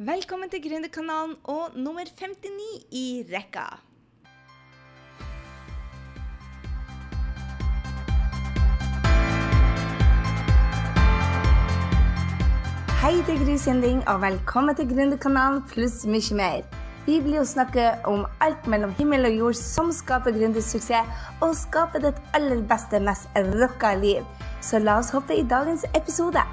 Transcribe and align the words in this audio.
Velkommen 0.00 0.48
til 0.48 0.62
Gründerkanalen 0.64 1.34
og 1.44 1.74
nummer 1.76 2.00
59 2.08 2.86
i 2.90 3.00
rekka. 3.28 3.66
Hei, 13.02 13.12
det 13.26 13.34
er 13.34 13.44
Gry 13.44 13.58
Sinding, 13.60 14.00
og 14.08 14.22
velkommen 14.22 14.78
til 14.80 14.88
Gründerkanalen 14.88 15.60
pluss 15.68 16.06
mye 16.08 16.38
mer. 16.40 16.64
Vi 17.04 17.20
blir 17.20 17.42
å 17.42 17.44
snakke 17.52 17.90
om 18.08 18.24
alt 18.40 18.72
mellom 18.72 18.96
himmel 18.96 19.28
og 19.28 19.38
jord 19.42 19.60
som 19.60 19.92
skaper 19.92 20.32
gründersuksess, 20.32 21.28
og 21.44 21.52
skaper 21.60 22.08
ditt 22.08 22.24
aller 22.32 22.64
beste, 22.72 23.04
mest 23.04 23.28
rocka 23.60 23.92
liv. 24.00 24.24
Så 24.64 24.80
la 24.80 24.96
oss 25.04 25.12
hoppe 25.12 25.36
i 25.36 25.44
dagens 25.44 25.84
episode. 25.92 26.48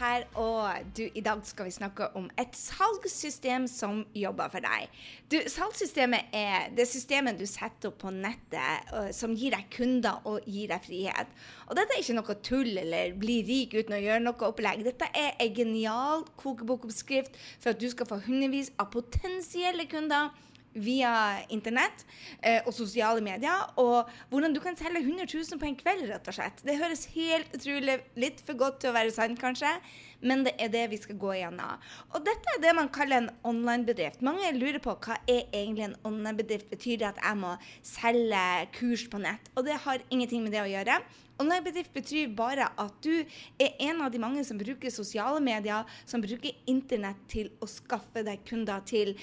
Her, 0.00 0.24
og 0.40 0.90
du, 0.96 1.04
i 1.14 1.22
dag 1.24 1.42
skal 1.46 1.68
vi 1.68 1.74
snakke 1.74 2.08
om 2.18 2.28
et 2.40 2.56
salgssystem 2.56 3.66
som 3.70 4.02
jobber 4.16 4.50
for 4.52 4.64
deg. 4.64 4.90
Du, 5.30 5.38
Salgssystemet 5.50 6.34
er 6.36 6.70
det 6.76 6.88
systemet 6.90 7.38
du 7.40 7.46
setter 7.48 7.90
opp 7.90 8.00
på 8.02 8.12
nettet 8.14 8.92
uh, 8.94 9.10
som 9.14 9.34
gir 9.36 9.54
deg 9.54 9.68
kunder 9.74 10.20
og 10.28 10.46
gir 10.48 10.70
deg 10.72 10.84
frihet. 10.86 11.32
Og 11.68 11.76
dette 11.78 11.96
er 11.96 12.04
ikke 12.04 12.18
noe 12.18 12.38
tull 12.46 12.82
eller 12.82 13.16
bli 13.20 13.40
rik 13.46 13.76
uten 13.78 13.96
å 13.96 14.02
gjøre 14.02 14.24
noe 14.24 14.50
opplegg. 14.50 14.84
Dette 14.86 15.10
er 15.14 15.34
en 15.38 15.56
genial 15.56 16.24
kokebokoppskrift 16.40 17.36
for 17.60 17.74
at 17.74 17.82
du 17.82 17.88
skal 17.92 18.08
få 18.08 18.22
hundrevis 18.26 18.72
av 18.80 18.90
potensielle 18.94 19.86
kunder 19.90 20.32
via 20.74 21.12
internett 21.50 22.04
eh, 22.42 22.60
og 22.64 22.74
sosiale 22.74 23.22
medier, 23.24 23.64
og 23.80 24.10
hvordan 24.30 24.54
du 24.54 24.60
kan 24.62 24.78
selge 24.78 25.02
100 25.02 25.26
000 25.26 25.60
på 25.60 25.68
en 25.68 25.78
kveld, 25.78 26.04
rett 26.10 26.30
og 26.30 26.36
slett. 26.36 26.62
Det 26.66 26.78
høres 26.78 27.06
helt 27.14 27.56
utrolig 27.56 27.98
litt 28.20 28.42
for 28.46 28.58
godt 28.58 28.80
til 28.82 28.92
å 28.92 28.96
være 28.96 29.14
sant, 29.14 29.40
kanskje, 29.40 29.72
men 30.20 30.44
det 30.46 30.54
er 30.60 30.72
det 30.72 30.84
vi 30.92 31.00
skal 31.00 31.18
gå 31.20 31.32
igjennom. 31.38 31.80
Og 32.14 32.26
dette 32.26 32.54
er 32.54 32.62
det 32.62 32.74
man 32.76 32.92
kaller 32.92 33.22
en 33.22 33.30
online-bedrift. 33.46 34.22
Mange 34.26 34.52
lurer 34.56 34.80
på 34.82 34.94
hva 35.06 35.16
er 35.24 35.48
egentlig 35.48 35.88
en 35.88 35.98
online-bedrift. 36.04 36.68
Betyr 36.70 37.00
det 37.00 37.08
at 37.14 37.22
jeg 37.24 37.40
må 37.40 37.54
selge 37.86 38.44
kurs 38.76 39.06
på 39.10 39.22
nett? 39.22 39.50
Og 39.56 39.66
det 39.66 39.80
har 39.86 40.04
ingenting 40.10 40.44
med 40.44 40.54
det 40.54 40.62
å 40.62 40.70
gjøre. 40.70 41.00
Online-bedrift 41.40 41.94
betyr 41.94 42.32
bare 42.36 42.68
at 42.80 42.96
du 43.04 43.24
er 43.60 43.76
en 43.88 44.02
av 44.04 44.12
de 44.12 44.20
mange 44.20 44.44
som 44.44 44.58
bruker 44.60 44.92
sosiale 44.92 45.40
medier, 45.44 45.88
som 46.08 46.22
bruker 46.22 46.56
internett 46.70 47.20
til 47.30 47.50
å 47.60 47.68
skaffe 47.70 48.24
deg 48.26 48.44
kunder 48.48 48.84
til 48.88 49.14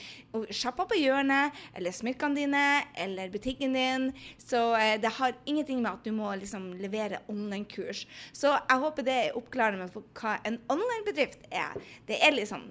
sjappa 0.49 0.87
på 0.89 0.97
hjørnet, 0.97 1.55
eller 1.77 1.95
smykkene 1.95 2.37
dine, 2.37 2.65
eller 2.97 3.31
butikken 3.33 3.77
din. 3.77 4.09
Så 4.41 4.61
eh, 4.79 4.97
det 5.01 5.13
har 5.19 5.37
ingenting 5.45 5.81
med 5.83 5.93
at 5.93 6.07
du 6.07 6.13
må 6.15 6.33
liksom 6.41 6.71
levere 6.81 7.21
online-kurs. 7.29 8.05
Så 8.33 8.53
jeg 8.57 8.83
håper 8.83 9.07
det 9.07 9.17
er 9.27 9.37
oppklarende 9.37 9.89
på 9.93 10.03
hva 10.17 10.37
en 10.47 10.59
online-bedrift 10.73 11.49
er. 11.51 11.77
Det 12.09 12.17
er 12.23 12.35
liksom 12.35 12.65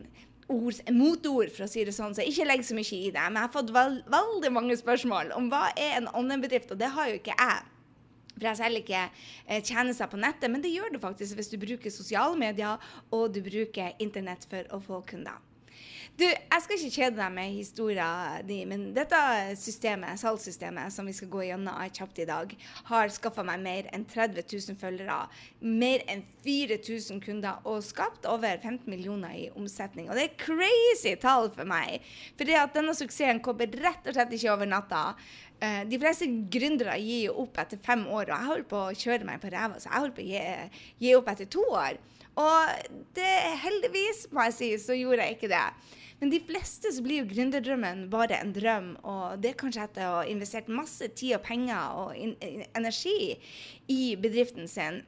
ord, 0.52 0.83
motord, 0.94 1.50
for 1.55 1.67
å 1.67 1.70
si 1.70 1.84
det 1.86 1.94
sånn, 1.94 2.14
så 2.17 2.27
ikke 2.27 2.47
legg 2.47 2.67
så 2.67 2.77
mye 2.78 2.98
i 2.98 3.12
det. 3.14 3.22
Men 3.22 3.41
jeg 3.41 3.48
har 3.48 3.55
fått 3.55 3.72
veld, 3.74 4.02
veldig 4.11 4.52
mange 4.55 4.77
spørsmål 4.78 5.33
om 5.39 5.50
hva 5.52 5.69
er 5.74 6.00
en 6.00 6.11
online-bedrift, 6.14 6.74
og 6.74 6.83
det 6.83 6.92
har 6.94 7.11
jo 7.11 7.19
ikke 7.20 7.39
jeg. 7.39 7.72
For 8.37 8.51
jeg 8.51 8.61
selger 8.61 8.84
ikke 8.84 9.03
eh, 9.48 9.62
tjenester 9.65 10.11
på 10.12 10.20
nettet, 10.20 10.51
men 10.53 10.65
det 10.65 10.75
gjør 10.75 10.92
du 10.92 11.01
faktisk 11.03 11.39
hvis 11.39 11.53
du 11.53 11.59
bruker 11.61 11.92
sosiale 11.92 12.37
medier 12.39 12.77
og 13.11 13.31
du 13.33 13.41
bruker 13.45 13.97
internett 14.03 14.45
for 14.51 14.77
å 14.77 14.83
få 14.83 15.01
kunder. 15.09 15.41
Du, 16.17 16.25
jeg 16.25 16.63
skal 16.65 16.79
ikke 16.79 16.95
kjede 16.95 17.19
deg 17.19 17.33
med 17.35 17.51
historien 17.53 18.47
din, 18.49 18.71
men 18.71 18.85
dette 18.97 19.19
systemet, 19.61 20.17
salgssystemet 20.17 20.95
som 20.95 21.05
vi 21.05 21.13
skal 21.13 21.29
gå 21.29 21.43
gjennom 21.45 21.77
kjapt 21.93 22.23
i 22.25 22.29
dag, 22.29 22.55
har 22.89 23.13
skaffa 23.13 23.45
meg 23.45 23.61
mer 23.61 23.91
enn 23.93 24.07
30 24.09 24.47
000 24.49 24.79
følgere, 24.81 25.19
mer 25.61 26.07
enn 26.09 26.25
4000 26.47 27.21
kunder 27.21 27.61
og 27.69 27.85
skapt 27.85 28.25
over 28.33 28.57
15 28.57 28.89
millioner 28.89 29.36
i 29.36 29.51
omsetning. 29.53 30.09
Og 30.09 30.17
det 30.17 30.25
er 30.31 30.41
crazy 30.41 31.13
tall 31.20 31.51
for 31.53 31.69
meg, 31.69 32.01
for 32.39 32.48
det 32.48 32.57
at 32.63 32.73
denne 32.79 32.97
suksessen 32.97 33.45
kommer 33.45 33.69
rett 33.85 34.09
og 34.09 34.17
slett 34.17 34.33
ikke 34.39 34.55
over 34.57 34.73
natta. 34.73 35.05
Uh, 35.61 35.85
de 35.89 36.01
fleste 36.01 36.33
gründere 36.53 36.97
gir 37.01 37.27
jo 37.29 37.39
opp 37.45 37.61
etter 37.61 37.81
fem 37.85 38.09
år, 38.09 38.31
og 38.31 38.35
jeg 38.39 38.48
holder 38.55 38.69
på 38.73 38.83
å 38.86 38.97
kjøre 39.05 39.29
meg 39.29 39.45
på 39.45 39.53
ræva, 39.53 39.77
så 39.77 39.92
jeg 39.92 40.01
holder 40.01 40.17
på 40.17 40.25
å 40.25 40.31
gi, 40.33 40.45
gi, 41.05 41.15
opp 41.20 41.33
etter 41.33 41.53
to 41.53 41.69
år. 41.77 42.01
Og 42.36 42.91
det, 43.17 43.35
heldigvis, 43.63 44.27
må 44.35 44.48
jeg 44.48 44.57
si, 44.57 44.69
så 44.80 44.97
gjorde 44.98 45.24
jeg 45.24 45.39
ikke 45.39 45.52
det. 45.52 45.64
Men 46.20 46.33
de 46.33 46.41
fleste 46.48 46.92
så 46.92 47.02
blir 47.05 47.23
jo 47.23 47.29
gründerdrømmen 47.29 48.07
bare 48.13 48.39
en 48.41 48.55
drøm, 48.57 48.95
og 49.05 49.41
det 49.42 49.52
er 49.52 49.58
kanskje 49.61 49.85
etter 49.85 50.07
å 50.08 50.14
ha 50.20 50.29
investert 50.29 50.70
masse 50.73 51.11
tid 51.13 51.36
og 51.36 51.45
penger 51.45 51.98
og 52.01 52.17
energi 52.77 53.36
i 53.92 54.01
bedriften 54.20 54.69
sin. 54.70 55.02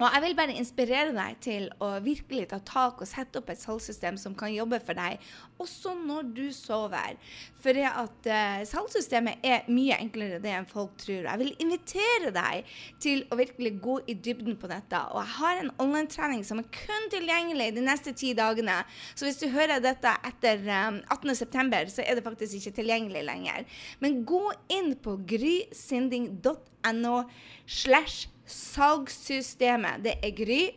Og 0.00 0.08
jeg 0.08 0.22
vil 0.24 0.34
bare 0.34 0.54
inspirere 0.58 1.12
deg 1.14 1.36
til 1.44 1.68
å 1.82 1.92
virkelig 2.02 2.48
ta 2.50 2.58
tak 2.66 3.02
og 3.04 3.06
sette 3.06 3.38
opp 3.38 3.52
et 3.52 3.60
salgssystem 3.60 4.16
som 4.18 4.34
kan 4.34 4.50
jobbe 4.50 4.80
for 4.82 4.98
deg, 4.98 5.22
også 5.62 5.92
når 6.00 6.32
du 6.34 6.46
sover. 6.54 7.14
For 7.62 7.76
det 7.78 7.86
at 7.86 8.26
uh, 8.26 8.64
salgssystemet 8.66 9.46
er 9.46 9.68
mye 9.70 9.94
enklere 10.02 10.40
det 10.42 10.50
enn 10.50 10.66
folk 10.68 10.96
tror. 11.00 11.28
Jeg 11.28 11.40
vil 11.44 11.54
invitere 11.62 12.34
deg 12.34 12.74
til 13.02 13.22
å 13.30 13.38
virkelig 13.38 13.72
gå 13.84 14.00
i 14.10 14.18
dybden 14.18 14.58
på 14.58 14.70
dette. 14.72 14.98
Og 15.14 15.22
jeg 15.22 15.32
har 15.38 15.62
en 15.62 15.72
online-trening 15.86 16.42
som 16.46 16.58
er 16.60 16.68
kun 16.74 17.08
tilgjengelig 17.14 17.70
de 17.78 17.86
neste 17.86 18.16
ti 18.18 18.34
dagene. 18.34 18.80
Så 19.14 19.28
hvis 19.28 19.40
du 19.40 19.46
hører 19.54 19.78
dette 19.84 20.10
etter 20.26 20.58
um, 20.66 21.00
eh, 21.06 21.16
18.9, 21.22 21.94
så 21.94 22.02
er 22.02 22.18
det 22.18 22.26
faktisk 22.26 22.58
ikke 22.58 22.80
tilgjengelig 22.82 23.24
lenger. 23.30 23.64
Men 24.02 24.24
gå 24.26 24.42
inn 24.74 24.96
på 24.98 25.20
grysinding.no 25.30 27.16
slash 27.64 28.33
salgssystemet. 28.46 30.04
Det 30.04 30.14
er 30.22 30.30
Gry, 30.36 30.70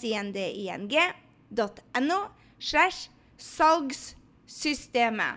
sinding.no 0.00 2.18
slash 2.58 3.10
salgssystemet. 3.38 5.34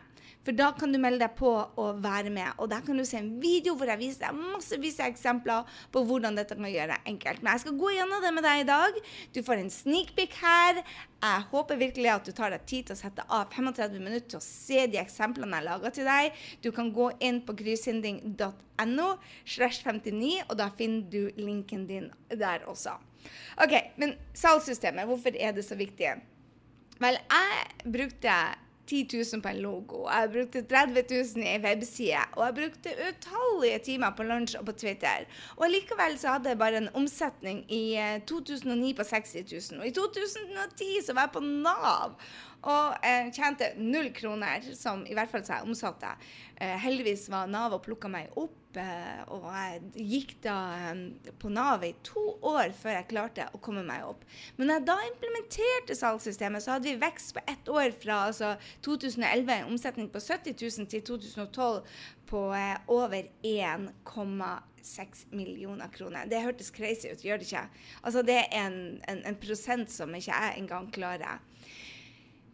For 0.47 0.55
da 0.55 0.69
kan 0.71 0.93
du 0.93 0.95
melde 1.03 1.19
deg 1.19 1.33
på 1.35 1.49
og 1.51 1.97
være 1.99 2.31
med. 2.31 2.53
Og 2.63 2.69
der 2.71 2.83
kan 2.85 2.95
du 2.95 3.03
se 3.03 3.17
en 3.19 3.33
video 3.43 3.73
hvor 3.75 3.89
jeg 3.91 3.99
viser 3.99 4.21
deg 4.29 4.37
massevis 4.37 4.95
av 5.03 5.09
eksempler 5.11 5.79
på 5.91 6.03
hvordan 6.07 6.37
dette 6.39 6.55
kan 6.55 6.69
gjøre 6.71 6.93
det 6.93 7.11
enkelt. 7.11 7.41
Men 7.41 7.49
jeg 7.51 7.63
skal 7.65 7.73
gå 7.81 7.89
gjennom 7.97 8.21
det 8.23 8.29
med 8.31 8.45
deg 8.47 8.61
i 8.61 8.67
dag. 8.69 8.99
Du 9.35 9.41
får 9.43 9.59
en 9.59 9.71
sneak 9.73 10.13
peek 10.15 10.37
her. 10.39 10.79
Jeg 11.19 11.41
håper 11.49 11.81
virkelig 11.81 12.11
at 12.13 12.29
du 12.29 12.31
tar 12.37 12.55
deg 12.55 12.63
tid 12.69 12.87
til 12.87 12.95
å 12.95 13.01
sette 13.01 13.25
av 13.27 13.51
35 13.51 13.97
minutter 13.99 14.29
til 14.31 14.39
å 14.39 14.45
se 14.45 14.85
de 14.87 15.01
eksemplene 15.01 15.59
jeg 15.59 15.67
lager 15.67 15.95
til 15.97 16.07
deg. 16.07 16.37
Du 16.63 16.69
kan 16.77 16.93
gå 16.95 17.09
inn 17.27 17.41
på 17.43 17.55
grysynding.no 17.59 19.09
slash 19.43 19.81
59, 19.83 20.45
og 20.47 20.53
da 20.61 20.69
finner 20.79 21.11
du 21.11 21.41
linken 21.41 21.83
din 21.89 22.07
der 22.31 22.63
også. 22.71 22.95
OK, 23.65 23.75
men 23.99 24.15
salgssystemet, 24.37 25.09
hvorfor 25.11 25.35
er 25.35 25.59
det 25.59 25.67
så 25.67 25.75
viktig? 25.75 26.15
Vel, 27.03 27.19
jeg 27.19 27.91
brukte 27.97 28.37
10 28.87 29.07
000 29.33 29.43
på 29.43 29.51
en 29.51 29.61
logo. 29.61 30.05
Jeg 30.07 30.31
brukte 30.33 30.63
30 30.63 31.03
000 31.11 31.43
i 31.43 31.51
ei 31.51 31.61
webside. 31.63 32.25
Og 32.37 32.45
jeg 32.45 32.57
brukte 32.61 32.95
utallige 33.09 33.79
timer 33.91 34.15
på 34.17 34.25
lunsj 34.27 34.57
og 34.59 34.65
på 34.69 34.77
Twitter. 34.83 35.27
Og 35.57 35.69
likevel 35.71 36.17
så 36.19 36.37
hadde 36.37 36.53
jeg 36.53 36.61
bare 36.61 36.81
en 36.81 36.91
omsetning 36.95 37.63
i 37.71 37.97
2009 38.27 38.93
på 38.97 39.07
60 39.11 39.35
000. 39.71 39.81
Og 39.81 39.87
i 39.87 39.95
2010 39.95 40.91
så 41.05 41.17
var 41.17 41.27
jeg 41.27 41.35
på 41.37 41.45
Nav 41.47 42.17
og 42.67 43.05
eh, 43.05 43.29
tjente 43.31 43.69
null 43.79 44.09
kroner, 44.15 44.65
som 44.75 45.03
i 45.07 45.15
hvert 45.15 45.31
fall 45.31 45.43
så 45.45 45.59
jeg 45.59 45.69
omsatte. 45.69 46.09
Eh, 46.57 46.75
heldigvis 46.81 47.27
var 47.31 47.49
Nav 47.51 47.75
og 47.77 47.83
plukka 47.85 48.09
meg 48.11 48.33
opp, 48.35 48.57
eh, 48.66 48.66
og 49.33 49.45
jeg 49.49 50.07
gikk 50.11 50.33
da 50.43 50.57
på 51.41 51.49
Nav 51.53 51.83
i 51.85 51.93
to 52.05 52.23
år 52.45 52.73
før 52.77 52.97
jeg 52.97 53.09
klarte 53.11 53.47
å 53.53 53.61
komme 53.63 53.83
meg 53.87 54.05
opp. 54.07 54.23
Men 54.57 54.69
da 54.69 54.77
jeg 54.77 54.87
da 54.89 54.97
implementerte 55.07 55.97
salgssystemet, 55.97 56.63
så 56.63 56.75
hadde 56.75 56.89
vi 56.91 57.01
vekst 57.01 57.35
på 57.35 57.43
ett 57.47 57.71
år 57.71 57.95
fra 57.97 58.21
altså 58.29 58.53
2011, 58.85 59.53
en 59.53 59.71
omsetning 59.71 60.09
på 60.13 60.21
70 60.23 60.55
000, 60.61 60.89
til 60.91 61.03
2012 61.09 61.83
på 62.27 62.43
eh, 62.55 62.77
over 62.91 63.29
1,6 63.43 65.25
millioner 65.31 65.91
kroner. 65.93 66.27
Det 66.29 66.43
hørtes 66.43 66.71
crazy 66.75 67.11
ut, 67.11 67.23
gjør 67.23 67.41
det 67.41 67.49
ikke? 67.49 67.67
Altså 68.03 68.23
Det 68.27 68.39
er 68.41 68.65
en, 68.65 68.81
en, 69.07 69.23
en 69.31 69.39
prosent 69.39 69.91
som 69.91 70.15
ikke 70.15 70.33
jeg 70.33 70.57
engang 70.61 70.91
klarer. 70.93 71.39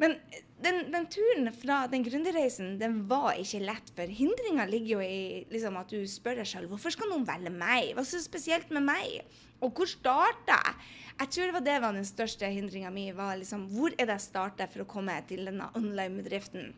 Men 0.02 0.16
den, 0.64 0.80
den, 0.94 1.06
turen 1.12 1.50
fra 1.54 1.84
den 1.92 2.04
gründerreisen 2.06 2.78
den 2.80 3.04
var 3.10 3.38
ikke 3.40 3.62
lett, 3.64 3.92
for 3.96 4.10
hindringa 4.10 4.66
ligger 4.70 4.98
jo 4.98 5.06
i 5.06 5.44
liksom, 5.54 5.78
at 5.80 5.92
du 5.94 6.02
spør 6.10 6.40
deg 6.40 6.50
sjøl 6.50 6.70
hvorfor 6.72 6.96
skal 6.96 7.12
noen 7.12 7.28
velge 7.28 7.54
meg? 7.54 7.92
Hva 7.94 8.06
er 8.06 8.10
så 8.10 8.22
spesielt 8.24 8.74
med 8.74 8.88
meg? 8.88 9.20
Og 9.64 9.72
hvor 9.78 9.90
starta 9.90 10.58
jeg? 10.58 10.78
Jeg 11.14 11.30
tror 11.36 11.46
det 11.46 11.56
var 11.56 11.66
det 11.68 11.76
var 11.84 11.94
den 11.96 12.08
største 12.08 12.48
hindringa 12.50 12.90
mi. 12.92 13.12
liksom, 13.14 13.68
Hvor 13.70 13.94
er 13.94 14.08
det 14.08 14.18
jeg 14.18 14.28
starta 14.30 14.68
for 14.68 14.84
å 14.84 14.90
komme 14.90 15.20
til 15.30 15.46
denne 15.46 15.70
online-bedriften? 15.78 16.74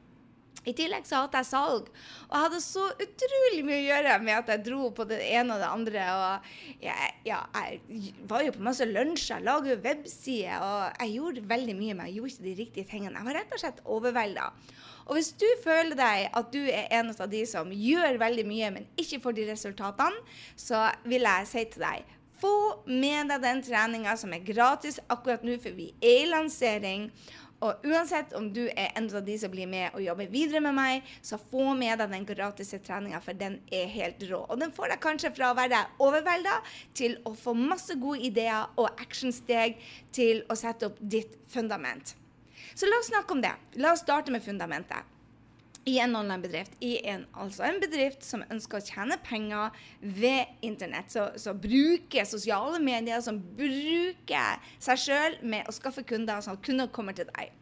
I 0.65 0.73
tillegg 0.77 1.05
så 1.05 1.23
hadde 1.23 1.41
jeg 1.41 1.49
salg, 1.51 1.89
og 2.25 2.31
jeg 2.33 2.43
hadde 2.45 2.61
så 2.63 2.85
utrolig 3.05 3.61
mye 3.67 3.81
å 3.81 3.85
gjøre 3.85 4.15
med 4.23 4.37
at 4.39 4.49
jeg 4.53 4.63
dro 4.65 4.89
på 4.97 5.05
det 5.09 5.19
ene 5.27 5.55
og 5.55 5.61
det 5.61 5.69
andre. 5.69 6.07
Og 6.15 6.81
jeg, 6.87 7.11
ja, 7.27 7.43
jeg 7.59 8.15
var 8.29 8.45
jo 8.47 8.55
på 8.55 8.65
masse 8.65 8.87
lunsjer, 8.89 9.45
jo 9.45 9.77
websider, 9.85 10.65
og 10.65 11.03
jeg 11.03 11.15
gjorde 11.19 11.45
veldig 11.53 11.77
mye, 11.77 11.99
men 11.99 12.09
jeg 12.09 12.17
gjorde 12.19 12.33
ikke 12.33 12.47
de 12.47 12.57
riktige 12.63 12.91
tingene. 12.95 13.21
Jeg 13.21 13.29
var 13.29 13.39
rett 13.41 13.55
og 13.55 13.63
slett 13.63 13.85
overvelda. 13.85 14.49
Og 15.05 15.19
hvis 15.19 15.31
du 15.37 15.45
føler 15.61 15.93
deg 15.93 16.27
at 16.33 16.51
du 16.53 16.63
er 16.65 16.89
en 16.97 17.13
av 17.13 17.29
de 17.29 17.45
som 17.45 17.69
gjør 17.69 18.17
veldig 18.21 18.45
mye, 18.49 18.73
men 18.79 18.91
ikke 18.97 19.21
får 19.21 19.37
de 19.37 19.49
resultatene, 19.51 20.37
så 20.57 20.87
vil 21.05 21.27
jeg 21.29 21.49
si 21.51 21.65
til 21.75 21.85
deg 21.85 22.15
få 22.41 22.83
med 22.85 23.31
deg 23.31 23.43
den 23.43 23.61
treninga 23.63 24.15
som 24.19 24.33
er 24.35 24.43
gratis 24.45 24.99
akkurat 25.07 25.45
nå, 25.45 25.57
for 25.61 25.75
vi 25.75 25.91
er 26.01 26.25
i 26.25 26.29
lansering. 26.29 27.09
Og 27.65 27.85
uansett 27.87 28.33
om 28.37 28.51
du 28.53 28.63
er 28.67 28.91
en 28.97 29.07
av 29.09 29.23
de 29.25 29.37
som 29.41 29.51
blir 29.53 29.69
med 29.69 29.95
og 29.95 30.03
jobber 30.03 30.29
videre 30.29 30.61
med 30.61 30.75
meg, 30.77 31.07
så 31.25 31.39
få 31.41 31.73
med 31.77 31.97
deg 32.01 32.11
den 32.11 32.27
gratis 32.29 32.75
treninga, 32.85 33.21
for 33.23 33.37
den 33.37 33.57
er 33.73 33.89
helt 33.89 34.21
rå. 34.29 34.43
Og 34.49 34.59
den 34.61 34.73
får 34.75 34.93
deg 34.93 35.01
kanskje 35.05 35.33
fra 35.37 35.49
å 35.51 35.57
være 35.57 35.81
overvelda 36.05 36.59
til 36.97 37.17
å 37.25 37.33
få 37.39 37.55
masse 37.57 37.97
gode 38.01 38.21
ideer 38.29 38.69
og 38.75 39.01
actionsteg 39.01 39.79
til 40.15 40.43
å 40.49 40.59
sette 40.59 40.91
opp 40.91 41.01
ditt 41.01 41.39
fundament. 41.49 42.13
Så 42.75 42.89
la 42.89 42.99
oss 42.99 43.09
snakke 43.09 43.33
om 43.33 43.41
det. 43.43 43.55
La 43.81 43.95
oss 43.95 44.03
starte 44.03 44.33
med 44.33 44.43
fundamentet. 44.43 45.14
I 45.85 45.99
en 46.01 46.15
online-bedrift. 46.17 46.79
Altså 47.37 47.67
en 47.67 47.77
bedrift 47.81 48.23
som 48.25 48.41
ønsker 48.49 48.79
å 48.79 48.85
tjene 48.85 49.19
penger 49.21 49.75
ved 50.01 50.65
internett. 50.65 51.11
Så, 51.13 51.27
så 51.37 51.53
bruker 51.53 52.25
sosiale 52.25 52.79
medier, 52.81 53.21
som 53.21 53.37
bruker 53.37 54.65
seg 54.81 55.03
sjøl 55.03 55.37
med 55.45 55.69
å 55.69 55.75
skaffe 55.75 56.01
kunder, 56.07 56.41
sånn 56.41 56.57
at 56.57 56.65
kunder 56.65 56.89
kommer 56.95 57.17
til 57.17 57.29
deg. 57.29 57.53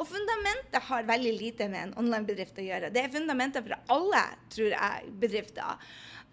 Og 0.00 0.08
fundamentet 0.08 0.88
har 0.88 1.08
veldig 1.08 1.34
lite 1.36 1.68
med 1.72 1.88
en 1.90 1.94
online-bedrift 2.00 2.58
å 2.60 2.66
gjøre. 2.66 2.92
Det 2.94 3.04
er 3.04 3.12
fundamentet 3.12 3.66
for 3.66 3.76
alle, 3.92 4.24
tror 4.52 4.72
jeg, 4.72 5.14
bedrifter. 5.20 5.86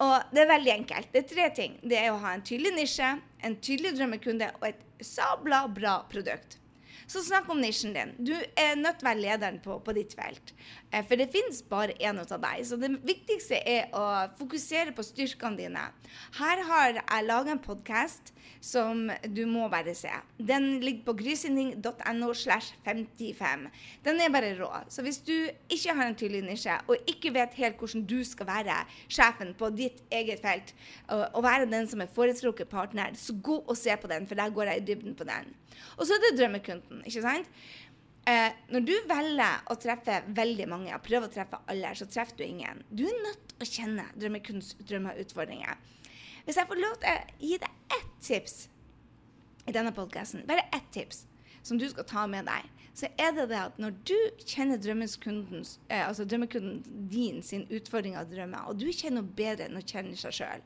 Og 0.04 0.34
det 0.34 0.44
er 0.44 0.51
veldig 0.56 0.74
enkelt. 0.80 1.12
Det 1.13 1.24
er 1.24 1.30
tre 1.30 1.51
ting. 1.60 1.78
Det 1.84 2.00
er 2.00 2.12
å 2.12 2.19
ha 2.24 2.34
en 2.34 2.44
tydelig 2.46 2.74
nisje, 2.80 3.13
en 3.44 3.60
tydelig 3.60 3.98
drømmekunde 4.00 4.51
og 4.62 4.68
et 4.72 4.84
sabla 5.04 5.66
bra 5.72 6.00
produkt. 6.12 6.57
Så 7.13 7.21
snakk 7.21 7.50
om 7.54 7.60
nisjen 7.62 7.94
din. 7.94 8.13
Du 8.18 8.33
er 8.33 8.71
nødt 8.80 8.98
til 8.98 9.06
å 9.06 9.10
være 9.12 9.21
lederen 9.21 9.60
på, 9.62 9.75
på 9.86 9.94
ditt 9.94 10.15
felt. 10.18 10.54
Eh, 10.89 11.04
for 11.06 11.19
det 11.19 11.30
finnes 11.30 11.60
bare 11.69 11.94
én 12.01 12.18
av 12.18 12.31
deg. 12.42 12.63
Så 12.65 12.80
det 12.81 12.89
viktigste 13.06 13.60
er 13.69 13.94
å 13.94 14.06
fokusere 14.39 14.95
på 14.98 15.06
styrkene 15.06 15.60
dine. 15.60 15.83
Her 16.39 16.63
har 16.71 16.98
jeg 16.98 17.27
laga 17.27 17.54
en 17.54 17.62
podkast 17.62 18.33
som 18.63 19.10
du 19.36 19.44
må 19.45 19.68
bare 19.69 19.94
se. 19.98 20.12
Den 20.39 20.80
ligger 20.81 21.04
på 21.10 21.15
grysynding.no 21.19 22.31
slash 22.33 22.74
55. 22.86 23.68
Den 24.06 24.21
er 24.24 24.31
bare 24.33 24.54
rå. 24.57 24.71
Så 24.89 25.04
hvis 25.06 25.19
du 25.21 25.36
ikke 25.69 25.94
har 25.94 26.07
en 26.07 26.18
tydelig 26.18 26.44
nisje, 26.48 26.77
og 26.88 27.12
ikke 27.12 27.33
vet 27.36 27.57
helt 27.60 27.77
hvordan 27.81 28.06
du 28.10 28.21
skal 28.25 28.50
være 28.50 28.80
sjefen 29.12 29.54
på 29.60 29.69
ditt 29.75 30.00
eget 30.10 30.42
felt, 30.42 30.74
og, 31.10 31.27
og 31.33 31.45
være 31.45 31.69
den 31.69 31.89
som 31.92 32.01
er 32.01 32.13
foretrukket 32.15 32.71
partner, 32.71 33.13
så 33.19 33.36
gå 33.36 33.60
og 33.62 33.77
se 33.77 33.94
på 34.00 34.10
den, 34.10 34.25
for 34.30 34.39
der 34.39 34.56
går 34.56 34.71
jeg 34.71 34.81
i 34.81 34.88
dybden 34.89 35.19
på 35.19 35.27
den. 35.27 35.54
Og 35.98 36.07
så 36.07 36.15
er 36.15 36.24
det 36.24 36.38
drømmekunden, 36.39 37.03
ikke 37.08 37.24
sant? 37.24 37.64
Eh, 38.24 38.54
når 38.72 38.86
du 38.88 38.94
velger 39.10 39.66
å 39.68 39.76
treffe 39.76 40.22
veldig 40.36 40.68
mange, 40.72 40.94
og 40.96 41.04
prøver 41.04 41.28
å 41.28 41.34
treffe 41.34 41.60
alle, 41.72 41.90
så 42.00 42.08
treffer 42.08 42.40
du 42.40 42.46
ingen. 42.46 42.80
Du 42.88 43.04
er 43.04 43.18
nødt 43.26 43.42
til 43.50 43.66
å 43.66 43.68
kjenne 43.68 44.06
drømmekundens 44.16 44.78
drømmer 44.80 45.18
og 45.18 45.26
utfordringer. 45.26 45.82
Hvis 46.46 46.60
jeg 46.60 46.70
får 46.70 46.80
lov 46.80 46.96
til 47.02 47.12
å 47.12 47.44
gi 47.44 47.58
deg 47.60 47.98
ett 47.98 48.14
tips 48.24 48.56
i 49.68 49.76
denne 49.76 49.92
podkasten, 49.96 50.46
bare 50.48 50.64
ett 50.76 50.88
tips 50.96 51.26
som 51.64 51.80
du 51.80 51.86
skal 51.92 52.08
ta 52.08 52.24
med 52.28 52.48
deg, 52.48 52.70
så 52.96 53.10
er 53.20 53.34
det 53.36 53.48
det 53.52 53.60
at 53.60 53.80
når 53.82 53.96
du 54.08 54.18
kjenner 54.46 54.80
drømmekundens, 54.80 55.78
eh, 55.90 56.06
altså 56.06 56.24
drømmekunden 56.28 57.10
din 57.12 57.42
sin 57.44 57.66
utfordring 57.72 58.16
av 58.20 58.32
drømmer, 58.32 58.70
og 58.70 58.80
du 58.80 58.88
kjenner 58.92 59.24
noe 59.24 59.36
bedre 59.36 59.68
enn 59.68 59.80
å 59.80 59.84
kjenne 59.84 60.16
seg 60.20 60.36
sjøl, 60.40 60.64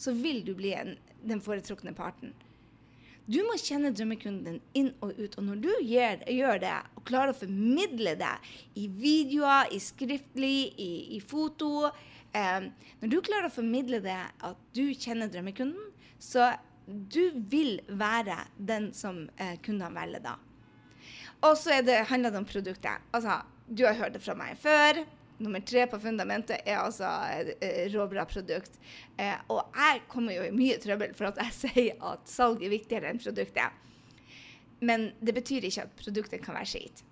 så 0.00 0.14
vil 0.16 0.42
du 0.46 0.54
bli 0.58 0.74
en, 0.74 0.96
den 1.22 1.42
foretrukne 1.44 1.94
parten. 1.94 2.34
Du 3.26 3.40
må 3.42 3.56
kjenne 3.58 3.90
drømmekunden 3.90 4.44
din 4.46 4.58
inn 4.78 4.92
og 5.02 5.16
ut. 5.18 5.34
Og 5.34 5.46
når 5.48 5.62
du 5.64 5.70
gjør, 5.82 6.20
gjør, 6.30 6.60
det, 6.62 6.74
og 6.94 7.06
klarer 7.08 7.34
å 7.34 7.38
formidle 7.38 8.14
det 8.20 8.34
i 8.78 8.86
videoer, 8.86 9.72
i 9.74 9.80
skriftlig, 9.82 10.58
i, 10.78 10.90
i 11.16 11.20
foto 11.24 11.88
eh, 12.30 12.68
Når 13.00 13.10
du 13.10 13.18
klarer 13.26 13.50
å 13.50 13.56
formidle 13.56 14.00
det 14.04 14.20
at 14.46 14.62
du 14.76 14.84
kjenner 14.94 15.30
drømmekunden, 15.32 15.90
så 16.22 16.52
du 16.86 17.34
vil 17.50 17.80
være 17.88 18.38
den 18.56 18.92
som 18.94 19.24
eh, 19.42 19.56
kundene 19.58 19.90
velger 19.96 20.22
da. 20.28 20.36
Og 21.44 21.58
så 21.58 21.82
handler 21.82 22.30
det 22.30 22.40
om 22.40 22.48
produktet. 22.48 23.10
Altså, 23.14 23.40
du 23.66 23.82
har 23.88 23.98
hørt 23.98 24.14
det 24.14 24.22
fra 24.22 24.38
meg 24.38 24.54
før. 24.62 25.02
Nummer 25.38 25.60
tre 25.60 25.82
på 25.90 25.98
fundamentet 26.00 26.62
er 26.64 26.78
altså 26.80 27.10
råbra 27.92 28.24
produkt. 28.28 28.78
Eh, 29.20 29.36
og 29.52 29.74
jeg 29.76 30.04
kommer 30.08 30.36
jo 30.36 30.46
i 30.46 30.54
mye 30.54 30.78
trøbbel 30.80 31.12
for 31.16 31.28
at 31.28 31.42
jeg 31.42 31.56
sier 31.64 32.06
at 32.12 32.30
salg 32.30 32.64
er 32.64 32.72
viktigere 32.72 33.12
enn 33.12 33.20
produktet. 33.20 33.82
Men 34.80 35.10
det 35.20 35.36
betyr 35.36 35.68
ikke 35.68 35.84
at 35.86 36.00
produktet 36.00 36.44
kan 36.44 36.56
være 36.56 36.72
skit 36.72 37.04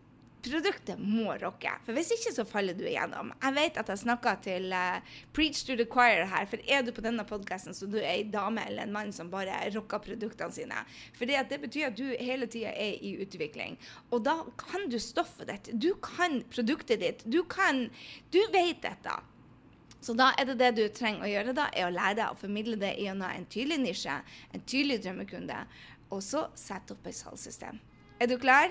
produktet 0.44 1.00
må 1.00 1.34
rocke. 1.40 1.72
For 1.86 1.96
hvis 1.96 2.12
ikke, 2.16 2.32
så 2.36 2.44
faller 2.48 2.76
du 2.76 2.84
igjennom. 2.86 3.32
Jeg 3.42 3.56
vet 3.56 3.80
at 3.80 3.90
jeg 3.92 4.02
snakka 4.04 4.36
til 4.44 4.70
uh, 4.74 5.16
Preach 5.36 5.64
to 5.66 5.76
the 5.78 5.86
Choir 5.90 6.26
her, 6.30 6.46
for 6.50 6.62
er 6.68 6.84
du 6.84 6.92
på 6.94 7.04
denne 7.04 7.26
podkasten, 7.28 7.76
så 7.76 7.88
du 7.90 7.98
er 8.00 8.10
ei 8.12 8.24
dame 8.30 8.64
eller 8.68 8.86
en 8.86 8.94
mann 8.94 9.12
som 9.14 9.32
bare 9.32 9.58
rocker 9.74 10.02
produktene 10.04 10.54
sine. 10.54 10.84
For 11.18 11.28
det 11.30 11.60
betyr 11.62 11.90
at 11.90 11.98
du 11.98 12.06
hele 12.20 12.48
tida 12.50 12.72
er 12.72 12.98
i 13.00 13.16
utvikling. 13.24 13.78
Og 14.12 14.24
da 14.26 14.40
kan 14.60 14.88
du 14.92 14.98
stoffet 15.02 15.50
ditt. 15.50 15.72
Du 15.80 15.92
kan 16.02 16.42
produktet 16.52 17.02
ditt. 17.04 17.24
Du 17.24 17.42
kan 17.48 17.86
Du 18.34 18.40
vet 18.52 18.82
dette. 18.82 19.12
Så 20.04 20.12
da 20.12 20.32
er 20.36 20.44
det 20.50 20.58
det 20.60 20.70
du 20.76 20.82
trenger 20.92 21.24
å 21.24 21.30
gjøre, 21.30 21.54
da, 21.56 21.70
er 21.72 21.88
å 21.88 21.94
lære 21.94 22.18
deg 22.18 22.32
å 22.32 22.36
formidle 22.36 22.76
det 22.76 22.90
gjennom 23.00 23.24
en 23.30 23.46
tydelig 23.48 23.78
nisje, 23.80 24.16
en 24.52 24.64
tydelig 24.68 24.98
drømmekunde, 25.00 25.62
og 26.12 26.20
så 26.24 26.42
sette 26.58 26.92
opp 26.92 27.08
et 27.08 27.16
salgssystem. 27.16 27.78
Er 28.20 28.30
du 28.30 28.38
klar? 28.38 28.70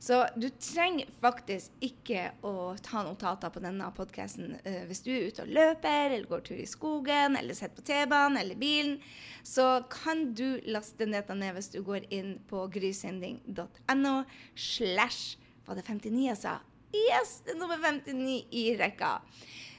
Så 0.00 0.22
du 0.36 0.46
trenger 0.56 1.08
faktisk 1.20 1.82
ikke 1.84 2.30
å 2.46 2.72
ta 2.80 3.02
notater 3.04 3.52
på 3.52 3.60
denne 3.60 3.88
podkasten 3.96 4.54
uh, 4.64 4.82
hvis 4.88 5.02
du 5.04 5.10
er 5.12 5.26
ute 5.28 5.44
og 5.44 5.52
løper, 5.52 6.14
eller 6.14 6.28
går 6.28 6.44
tur 6.46 6.60
i 6.60 6.68
skogen, 6.68 7.36
eller 7.36 7.56
sitter 7.56 7.76
på 7.76 7.84
T-banen 7.90 8.40
eller 8.40 8.56
bilen. 8.60 8.96
Så 9.44 9.66
kan 9.92 10.30
du 10.36 10.60
laste 10.68 11.08
dette 11.08 11.36
ned 11.36 11.52
hvis 11.56 11.70
du 11.74 11.82
går 11.84 12.08
inn 12.16 12.38
på 12.48 12.64
grysending.no 12.72 14.16
slash 14.56 15.36
Var 15.68 15.78
det 15.78 15.84
59 15.86 16.24
jeg 16.24 16.40
sa? 16.40 16.56
Yes! 16.90 17.40
Det 17.46 17.54
er 17.54 17.58
nummer 17.60 17.78
59 17.78 18.48
i 18.50 18.64
rekka. 18.78 19.20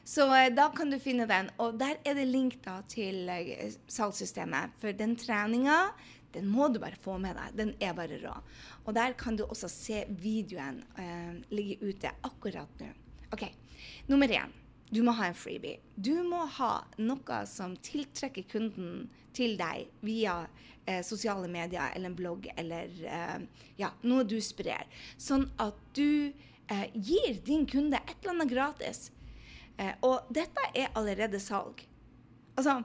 Så 0.08 0.26
eh, 0.36 0.50
da 0.56 0.70
kan 0.76 0.92
du 0.92 1.00
finne 1.00 1.28
den. 1.30 1.50
Og 1.60 1.76
der 1.80 2.00
er 2.08 2.16
det 2.18 2.28
link 2.30 2.58
da 2.64 2.80
til 2.90 3.28
eh, 3.30 3.68
salgssystemet. 3.92 4.78
For 4.82 4.96
den 4.96 5.18
treninga, 5.20 5.92
den 6.32 6.48
må 6.48 6.70
du 6.72 6.80
bare 6.80 7.00
få 7.00 7.18
med 7.22 7.36
deg. 7.36 7.58
Den 7.60 7.74
er 7.84 7.96
bare 7.98 8.20
rå. 8.24 8.38
Og 8.86 8.96
der 8.96 9.16
kan 9.20 9.36
du 9.36 9.44
også 9.46 9.70
se 9.72 10.06
videoen 10.24 10.82
eh, 11.00 11.38
ligge 11.52 11.92
ute 11.92 12.14
akkurat 12.28 12.80
nå. 12.82 12.92
OK. 13.36 13.48
Nummer 14.08 14.32
én. 14.32 14.56
Du 14.92 15.00
må 15.08 15.14
ha 15.16 15.30
en 15.30 15.36
freebie. 15.38 15.80
Du 15.96 16.18
må 16.28 16.44
ha 16.58 16.74
noe 17.00 17.44
som 17.48 17.78
tiltrekker 17.80 18.44
kunden 18.52 19.06
til 19.36 19.56
deg 19.60 19.88
via 20.04 20.42
eh, 20.84 21.00
sosiale 21.08 21.48
medier 21.52 21.94
eller 21.96 22.12
en 22.12 22.18
blogg 22.18 22.50
eller 22.58 22.92
eh, 23.08 23.38
ja, 23.80 23.94
noe 24.04 24.28
du 24.28 24.36
sprer. 24.44 24.88
Sånn 25.16 25.48
at 25.64 25.80
du 25.96 26.34
eh, 26.70 26.90
gir 26.94 27.40
din 27.46 27.66
kunde 27.70 27.98
et 27.98 28.18
eller 28.22 28.36
annet 28.36 28.52
gratis. 28.52 29.10
Eh, 29.78 29.94
og 30.06 30.30
dette 30.34 30.68
er 30.76 30.92
allerede 30.98 31.40
salg. 31.42 31.86
Altså, 32.58 32.82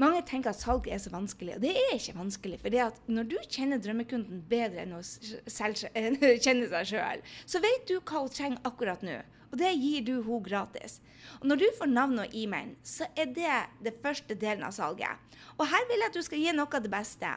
mange 0.00 0.22
tenker 0.24 0.54
at 0.54 0.60
salg 0.60 0.86
er 0.88 1.00
så 1.02 1.10
vanskelig, 1.12 1.58
og 1.58 1.64
det 1.64 1.74
er 1.76 1.96
ikke 1.96 2.16
vanskelig. 2.16 2.60
For 2.62 3.10
når 3.12 3.28
du 3.28 3.36
kjenner 3.48 3.82
drømmekunden 3.82 4.40
bedre 4.48 4.86
enn 4.86 4.96
å 4.96 5.02
kjenne 6.44 6.70
seg 6.70 6.88
sjøl, 6.94 7.26
så 7.44 7.60
vet 7.60 7.84
du 7.90 7.98
hva 7.98 8.24
hun 8.24 8.32
trenger 8.32 8.64
akkurat 8.70 9.04
nå. 9.04 9.18
Og 9.50 9.58
det 9.58 9.72
gir 9.74 10.04
du 10.06 10.12
henne 10.22 10.40
gratis. 10.46 11.00
Og 11.40 11.48
når 11.50 11.60
du 11.60 11.68
får 11.78 11.90
navn 11.90 12.22
og 12.22 12.34
e-mail, 12.38 12.76
så 12.86 13.08
er 13.18 13.32
det 13.34 13.56
det 13.84 13.98
første 14.02 14.36
delen 14.38 14.64
av 14.64 14.76
salget. 14.76 15.18
Og 15.58 15.66
her 15.68 15.88
vil 15.90 16.00
jeg 16.00 16.12
at 16.12 16.16
du 16.16 16.22
skal 16.24 16.44
gi 16.44 16.54
noe 16.54 16.70
av 16.70 16.84
det 16.84 16.92
beste. 16.92 17.32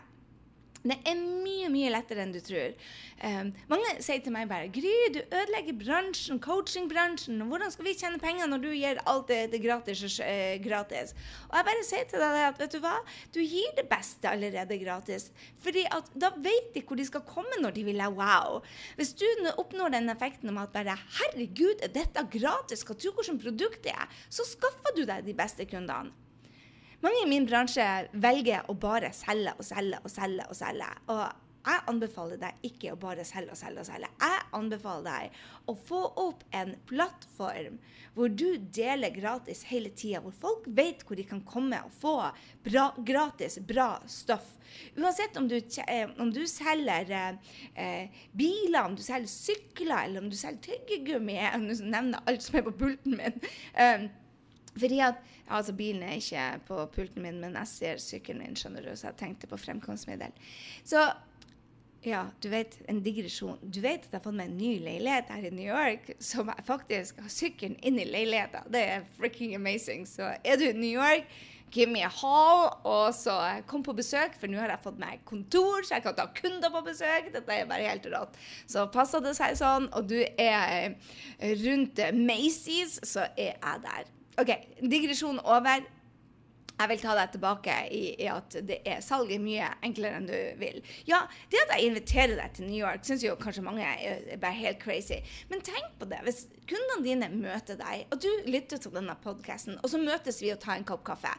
Det 0.83 0.97
er 1.07 1.15
mye 1.15 1.69
mye 1.71 1.91
lettere 1.93 2.25
enn 2.25 2.33
du 2.33 2.41
tror. 2.43 2.73
Um, 3.23 3.51
mange 3.71 3.91
sier 4.03 4.19
til 4.23 4.33
meg 4.35 4.49
bare 4.49 4.67
'Gry, 4.67 4.95
du 5.15 5.21
ødelegger 5.23 5.77
bransjen, 5.79 6.41
coachingbransjen. 6.43 7.39
Hvordan 7.47 7.71
skal 7.71 7.87
vi 7.87 7.93
tjene 7.95 8.19
penger 8.19 8.49
når 8.51 8.63
du 8.65 8.67
gir 8.75 8.99
alt 9.07 9.29
det, 9.31 9.39
det 9.53 9.61
gratis, 9.63 10.03
uh, 10.19 10.55
gratis?' 10.65 11.13
Og 11.47 11.55
jeg 11.55 11.67
bare 11.69 11.85
sier 11.87 12.09
til 12.09 12.19
deg 12.19 12.39
at 12.49 12.59
vet 12.59 12.75
du 12.75 12.81
hva, 12.83 12.97
du 13.31 13.39
gir 13.39 13.71
det 13.77 13.87
beste 13.87 14.27
allerede 14.27 14.79
gratis. 14.81 15.29
Fordi 15.63 15.85
at 15.87 16.11
da 16.19 16.33
vet 16.35 16.73
de 16.75 16.83
hvor 16.83 16.99
de 16.99 17.07
skal 17.07 17.23
komme 17.31 17.61
når 17.63 17.77
de 17.77 17.85
vil 17.87 18.03
ha 18.03 18.09
wow. 18.11 18.59
Hvis 18.99 19.15
du 19.15 19.27
oppnår 19.55 19.95
den 19.95 20.11
effekten 20.11 20.51
om 20.51 20.59
at 20.59 20.75
bare 20.75 20.97
'Herregud, 20.99 21.79
er 21.79 21.95
dette 21.95 22.27
gratis? 22.27 22.83
Tror 22.83 22.99
du 22.99 23.23
hvilket 23.23 23.39
produkt 23.47 23.83
det 23.87 23.95
er?' 23.95 24.11
Så 24.27 24.43
skaffer 24.43 24.91
du 24.97 25.05
deg 25.07 25.23
de 25.23 25.33
beste 25.37 25.63
kundene. 25.63 26.11
Mange 27.03 27.23
i 27.25 27.27
min 27.27 27.43
bransje 27.43 27.85
velger 28.15 28.69
å 28.71 28.73
bare 28.79 29.09
selge 29.11 29.51
og 29.59 29.65
selge 29.67 29.97
og 29.99 30.11
selge. 30.11 30.45
Og 30.47 30.55
selge. 30.55 30.85
Og 31.11 31.23
jeg 31.63 31.81
anbefaler 31.91 32.39
deg 32.39 32.67
ikke 32.69 32.93
å 32.93 32.99
bare 32.99 33.25
selge 33.27 33.51
og 33.51 33.59
selge 33.59 33.83
og 33.83 33.87
selge. 33.89 34.07
Jeg 34.21 34.45
anbefaler 34.55 35.09
deg 35.09 35.41
å 35.67 35.75
få 35.75 35.99
opp 36.23 36.45
en 36.55 36.71
plattform 36.87 37.75
hvor 38.15 38.31
du 38.31 38.55
deler 38.71 39.11
gratis 39.15 39.65
hele 39.67 39.91
tida. 39.91 40.21
Hvor 40.23 40.37
folk 40.45 40.71
vet 40.79 41.03
hvor 41.03 41.19
de 41.19 41.27
kan 41.27 41.43
komme 41.43 41.81
og 41.83 41.91
få 41.99 42.15
bra, 42.63 42.87
gratis, 43.03 43.59
bra 43.59 43.89
stoff. 44.07 44.53
Uansett 44.95 45.35
om 45.39 45.51
du, 45.51 45.59
eh, 45.59 46.07
om 46.23 46.31
du 46.31 46.45
selger 46.47 47.35
eh, 47.75 48.23
biler, 48.31 48.79
om 48.85 48.95
du 48.95 49.03
selger 49.03 49.27
sykler, 49.27 50.05
eller 50.05 50.23
om 50.23 50.31
du 50.31 50.39
selger 50.39 50.71
tyggegummi 50.71 51.35
Jeg 51.35 51.83
nevner 51.83 52.23
alt 52.23 52.47
som 52.47 52.61
er 52.61 52.67
på 52.71 52.77
pulten 52.79 53.19
min. 53.19 53.41
Fordi 54.79 54.99
at 55.05 55.21
Altså, 55.51 55.73
bilen 55.75 56.03
er 56.07 56.17
ikke 56.17 56.43
på 56.67 56.85
pulten 56.95 57.23
min, 57.23 57.41
men 57.41 57.57
jeg 57.59 57.67
ser 57.67 58.01
sykkelen 58.01 58.45
min, 58.45 58.57
skjønner 58.57 58.85
du, 58.85 58.93
så 58.95 59.09
jeg 59.09 59.19
tenkte 59.19 59.49
på 59.51 59.59
fremkomstmiddel. 59.59 60.31
Så 60.87 61.03
ja, 62.03 62.25
du 62.43 62.49
vet, 62.51 62.77
en 62.91 62.99
digresjon. 63.03 63.59
Du 63.63 63.79
vet 63.83 64.03
at 64.03 64.11
jeg 64.11 64.19
har 64.19 64.23
fått 64.25 64.35
meg 64.35 64.51
en 64.51 64.59
ny 64.59 64.73
leilighet 64.83 65.31
her 65.31 65.47
i 65.47 65.51
New 65.55 65.67
York, 65.67 66.13
som 66.23 66.51
jeg 66.51 66.67
faktisk 66.67 67.19
har 67.23 67.31
sykkelen 67.31 67.75
inn 67.83 67.99
i 67.99 68.07
leiligheten. 68.07 68.71
Det 68.71 68.85
er 68.95 69.05
freaking 69.17 69.55
amazing. 69.55 70.07
Så 70.09 70.33
er 70.35 70.59
du 70.59 70.65
i 70.67 70.73
New 70.75 70.91
York, 70.91 71.29
give 71.73 71.91
me 71.91 72.03
a 72.05 72.11
hall, 72.11 72.65
og 72.87 73.15
så 73.15 73.37
kom 73.67 73.85
på 73.85 73.95
besøk, 73.97 74.35
for 74.39 74.51
nå 74.51 74.59
har 74.59 74.73
jeg 74.73 74.83
fått 74.83 74.99
meg 75.01 75.23
kontor, 75.27 75.83
så 75.83 75.97
jeg 75.97 76.07
kan 76.07 76.17
ta 76.17 76.27
kunder 76.39 76.73
på 76.73 76.83
besøk. 76.87 77.31
Dette 77.35 77.55
er 77.55 77.69
bare 77.69 77.87
helt 77.87 78.09
rått. 78.15 78.35
Så 78.67 78.87
passer 78.95 79.23
det 79.23 79.35
seg 79.39 79.55
sånn, 79.59 79.87
og 79.95 80.11
du 80.11 80.19
er 80.23 80.97
rundt 81.63 82.03
Macy's, 82.19 82.99
så 83.07 83.27
er 83.35 83.55
jeg 83.55 83.87
der. 83.87 84.11
OK, 84.41 84.49
digresjon 84.81 85.39
over. 85.45 85.83
Jeg 86.73 86.89
vil 86.89 87.01
ta 87.03 87.13
deg 87.13 87.33
tilbake 87.35 87.73
i, 87.93 88.01
i 88.17 88.27
at 88.33 88.55
det 88.65 88.79
er 88.89 89.01
salg 89.05 89.29
er 89.31 89.41
mye 89.43 89.67
enklere 89.85 90.17
enn 90.17 90.25
du 90.25 90.37
vil. 90.57 90.79
Ja, 91.05 91.19
det 91.51 91.61
at 91.61 91.75
jeg 91.75 91.91
inviterer 91.91 92.33
deg 92.39 92.55
til 92.57 92.65
New 92.65 92.79
York, 92.79 93.05
syns 93.05 93.23
jo 93.23 93.35
kanskje 93.39 93.63
mange 93.65 93.85
er 93.85 94.25
bare 94.41 94.57
helt 94.57 94.81
crazy. 94.81 95.19
Men 95.51 95.61
tenk 95.63 95.93
på 96.01 96.09
det. 96.09 96.23
Hvis 96.25 96.47
kundene 96.65 97.05
dine 97.05 97.29
møter 97.29 97.77
deg, 97.77 98.07
og 98.09 98.23
du 98.25 98.29
lytter 98.49 98.81
til 98.81 98.95
denne 98.95 99.13
podkasten, 99.21 99.77
og 99.83 99.93
så 99.93 100.01
møtes 100.01 100.41
vi 100.41 100.49
og 100.55 100.59
tar 100.65 100.79
en 100.79 100.87
kopp 100.87 101.05
kaffe 101.05 101.35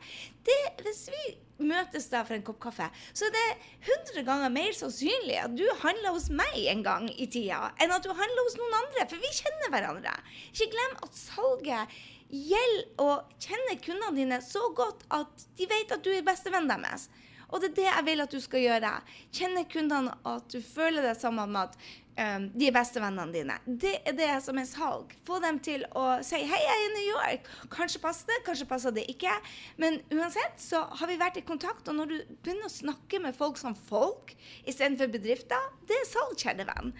det, 0.47 0.61
Hvis 0.87 1.09
vi 1.11 1.25
møtes 1.67 2.07
da 2.13 2.23
for 2.27 2.37
en 2.37 2.47
kopp 2.47 2.61
kaffe, 2.63 2.87
så 3.15 3.27
er 3.27 3.35
det 3.35 3.45
100 3.91 4.25
ganger 4.27 4.55
mer 4.55 4.75
sannsynlig 4.77 5.37
at 5.43 5.55
du 5.59 5.67
handler 5.83 6.15
hos 6.15 6.31
meg 6.31 6.57
en 6.71 6.83
gang 6.87 7.11
i 7.11 7.27
tida, 7.27 7.73
enn 7.83 7.95
at 7.95 8.07
du 8.07 8.11
handler 8.15 8.47
hos 8.47 8.59
noen 8.61 8.81
andre. 8.85 9.07
For 9.11 9.23
vi 9.23 9.35
kjenner 9.35 9.75
hverandre. 9.75 10.15
Ikke 10.53 10.73
glem 10.75 10.99
at 11.03 11.19
salget 11.19 12.03
gjelder 12.31 13.02
å 13.02 13.11
kjenne 13.43 13.76
kundene 13.83 14.16
dine 14.16 14.40
så 14.45 14.69
godt 14.76 15.04
at 15.14 15.47
de 15.59 15.69
vet 15.71 15.93
at 15.95 16.04
du 16.04 16.11
er 16.14 16.26
bestevennen 16.26 16.73
deres. 16.85 17.09
Og 17.54 17.61
det 17.62 17.71
er 17.71 17.76
det 17.76 17.85
jeg 17.87 18.07
vil 18.09 18.25
at 18.25 18.33
du 18.33 18.40
skal 18.43 18.64
gjøre. 18.64 18.95
Kjenne 19.35 19.66
kundene 19.71 20.16
at 20.26 20.49
du 20.50 20.59
føler 20.64 21.04
det 21.07 21.14
som 21.21 21.38
om 21.38 21.61
at 21.61 21.76
um, 22.19 22.49
de 22.50 22.66
er 22.66 22.75
bestevennene 22.75 23.35
dine. 23.35 23.59
Det 23.66 23.95
er 24.02 24.16
det 24.19 24.31
som 24.43 24.59
er 24.59 24.66
salg. 24.69 25.14
Få 25.26 25.38
dem 25.45 25.61
til 25.62 25.85
å 25.95 26.19
si 26.26 26.40
'hei, 26.40 26.61
jeg 26.64 26.75
er 26.75 26.85
i 26.87 26.93
New 26.97 27.07
York'. 27.12 27.50
Kanskje 27.71 28.02
passer 28.02 28.33
det, 28.33 28.43
kanskje 28.49 28.69
passer 28.71 28.97
det 28.97 29.07
ikke. 29.12 29.35
Men 29.76 30.00
uansett 30.11 30.59
så 30.59 30.83
har 30.99 31.11
vi 31.11 31.21
vært 31.21 31.38
i 31.38 31.47
kontakt, 31.47 31.88
og 31.88 31.95
når 31.95 32.07
du 32.11 32.16
begynner 32.43 32.66
å 32.66 32.78
snakke 32.81 33.23
med 33.23 33.37
folk 33.37 33.61
som 33.61 33.75
folk 33.75 34.35
istedenfor 34.66 35.12
bedrifter, 35.14 35.71
det 35.87 36.00
er 36.00 36.11
salg, 36.11 36.35
kjære 36.38 36.66
venn. 36.75 36.95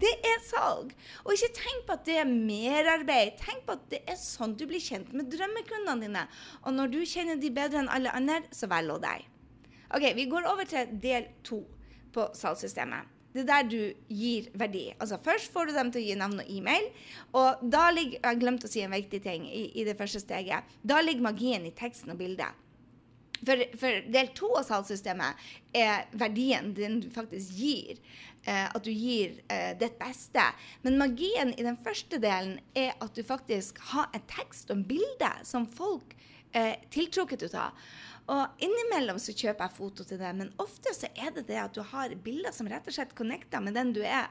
Det 0.00 0.12
er 0.24 0.40
salg. 0.46 0.94
Og 1.26 1.34
ikke 1.34 1.52
tenk 1.58 1.84
på 1.88 1.96
at 1.98 2.06
det 2.08 2.16
er 2.22 2.30
merarbeid. 2.30 3.36
Tenk 3.40 3.66
på 3.66 3.76
at 3.76 3.84
det 3.92 4.00
er 4.08 4.18
sånn 4.20 4.56
du 4.56 4.64
blir 4.70 4.82
kjent 4.82 5.12
med 5.16 5.28
drømmekundene 5.32 6.06
dine. 6.06 6.24
Og 6.64 6.76
når 6.76 6.94
du 6.94 7.00
kjenner 7.04 7.40
de 7.40 7.52
bedre 7.52 7.82
enn 7.82 7.92
alle 7.92 8.14
andre, 8.16 8.40
så 8.56 8.70
vel 8.70 8.92
og 8.94 9.02
deg. 9.04 9.26
Ok, 9.90 10.12
Vi 10.16 10.28
går 10.30 10.46
over 10.48 10.68
til 10.70 10.92
del 11.02 11.28
to 11.44 11.64
på 12.14 12.30
salgssystemet. 12.34 13.16
Det 13.30 13.44
er 13.44 13.46
der 13.46 13.68
du 13.70 13.82
gir 14.10 14.48
verdi. 14.58 14.88
Altså 14.98 15.18
Først 15.22 15.52
får 15.52 15.68
du 15.68 15.74
dem 15.74 15.92
til 15.92 16.02
å 16.02 16.06
gi 16.08 16.16
navn 16.18 16.40
og 16.42 16.48
e-mail. 16.50 16.88
Og 17.38 17.62
da 17.62 17.90
ligger 17.94 18.18
Jeg 18.24 18.40
glemte 18.40 18.66
å 18.66 18.72
si 18.72 18.82
en 18.82 18.94
viktig 18.94 19.22
ting 19.22 19.46
i, 19.46 19.68
i 19.78 19.84
det 19.86 19.96
første 19.98 20.22
steget. 20.22 20.66
Da 20.82 20.98
ligger 21.00 21.28
magien 21.30 21.66
i 21.66 21.74
teksten 21.76 22.10
og 22.10 22.18
bildet. 22.18 22.66
For, 23.40 23.62
for, 23.80 24.02
del 24.12 24.32
to 24.36 24.50
av 24.58 24.66
salgssystemet 24.68 25.46
er 25.76 26.10
verdien 26.20 26.74
den 26.76 26.98
du 27.00 27.08
faktisk 27.14 27.54
gir. 27.56 28.00
Eh, 28.44 28.66
at 28.74 28.84
du 28.84 28.90
gir 28.92 29.34
eh, 29.52 29.76
ditt 29.78 29.98
beste. 30.00 30.42
Men 30.82 30.98
magien 30.98 31.52
i 31.60 31.64
den 31.66 31.76
første 31.76 32.20
delen 32.22 32.56
er 32.74 32.94
at 32.96 33.12
du 33.14 33.20
faktisk 33.26 33.80
har 33.92 34.08
en 34.16 34.24
tekst 34.30 34.70
og 34.70 34.78
en 34.78 34.86
bilde 34.88 35.32
som 35.44 35.66
folk 35.68 36.14
eh, 36.56 36.78
tiltrukket 36.92 37.44
ut 37.44 37.58
av. 37.60 37.76
Og 38.30 38.62
innimellom 38.64 39.18
så 39.20 39.34
kjøper 39.34 39.66
jeg 39.66 39.76
foto 39.76 40.06
til 40.06 40.20
det, 40.22 40.30
men 40.38 40.52
ofte 40.62 40.92
så 40.96 41.10
er 41.18 41.34
det 41.36 41.48
det 41.50 41.58
at 41.60 41.76
du 41.76 41.82
har 41.84 42.14
bilder 42.24 42.54
som 42.54 42.68
rett 42.70 42.86
og 42.86 42.96
slett 42.96 43.16
connecter 43.18 43.60
med 43.64 43.76
den 43.76 43.92
du 43.96 44.00
er. 44.06 44.30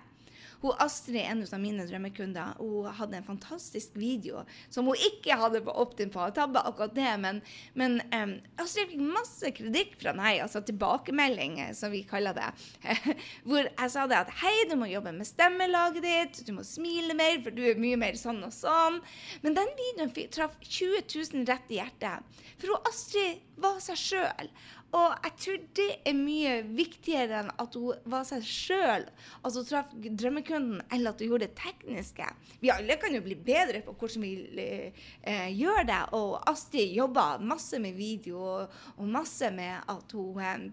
Hun 0.61 0.75
Astrid, 0.83 1.21
en 1.23 1.43
av 1.45 1.61
mine 1.61 1.85
drømmekunder, 1.87 2.57
hun 2.59 2.89
hadde 2.97 3.19
en 3.19 3.27
fantastisk 3.27 3.95
video 3.99 4.43
som 4.67 4.89
hun 4.89 4.99
ikke 5.07 5.37
hadde 5.39 5.61
på 5.63 5.75
Optim 5.79 6.11
på. 6.11 6.25
Tabba 6.35 6.65
akkurat 6.67 6.95
det, 6.97 7.11
men, 7.23 7.39
men 7.79 7.99
um, 8.11 8.35
Astrid 8.59 8.91
fikk 8.91 9.03
masse 9.15 9.53
kritikk 9.55 9.95
fra 10.01 10.13
meg, 10.17 10.41
altså 10.43 10.61
tilbakemelding, 10.67 11.61
som 11.77 11.93
vi 11.95 12.03
kaller 12.07 12.35
det. 12.35 12.49
Hvor 13.47 13.63
jeg 13.63 13.93
sa 13.93 14.07
det 14.09 14.19
at 14.19 14.33
hei, 14.41 14.55
du 14.69 14.75
må 14.79 14.89
jobbe 14.91 15.15
med 15.15 15.29
stemmelaget 15.29 16.03
ditt, 16.03 16.41
du 16.47 16.53
må 16.57 16.65
smile 16.67 17.15
mer, 17.15 17.39
for 17.45 17.55
du 17.55 17.63
er 17.69 17.79
mye 17.79 17.99
mer 17.99 18.19
sånn 18.19 18.43
og 18.43 18.55
sånn. 18.55 18.99
Men 19.45 19.55
den 19.57 19.71
videoen 19.79 20.33
traff 20.35 20.59
20 20.65 21.07
000 21.07 21.47
rett 21.47 21.71
i 21.71 21.79
hjertet. 21.79 22.43
For 22.59 22.73
hun 22.73 22.91
Astrid 22.91 23.45
var 23.59 23.79
seg 23.83 23.99
sjøl. 23.99 24.51
Og 24.97 25.13
jeg 25.21 25.33
tror 25.43 25.57
det 25.77 25.87
er 26.09 26.17
mye 26.17 26.53
viktigere 26.65 27.43
enn 27.43 27.51
at 27.61 27.75
hun 27.77 28.09
var 28.09 28.25
seg 28.25 28.45
sjøl, 28.45 29.05
at 29.45 29.57
hun 29.59 29.67
traff 29.67 29.91
drømmekunden, 29.93 30.81
eller 30.89 31.13
at 31.13 31.21
hun 31.21 31.29
gjorde 31.29 31.45
det 31.45 31.59
tekniske. 31.59 32.25
Vi 32.63 32.73
alle 32.73 32.97
kan 33.01 33.13
jo 33.13 33.21
bli 33.25 33.37
bedre 33.37 33.83
på 33.85 33.93
hvordan 33.93 34.25
vi 34.25 34.33
eh, 34.57 35.49
gjør 35.53 35.85
det. 35.89 36.01
Og 36.17 36.39
Astrid 36.49 36.95
jobba 36.97 37.35
masse 37.37 37.77
med 37.81 37.97
video 37.97 38.41
og, 38.41 38.77
masse 39.05 39.51
med 39.53 39.77
at 39.93 40.17
hun 40.17 40.41
eh, 40.41 40.69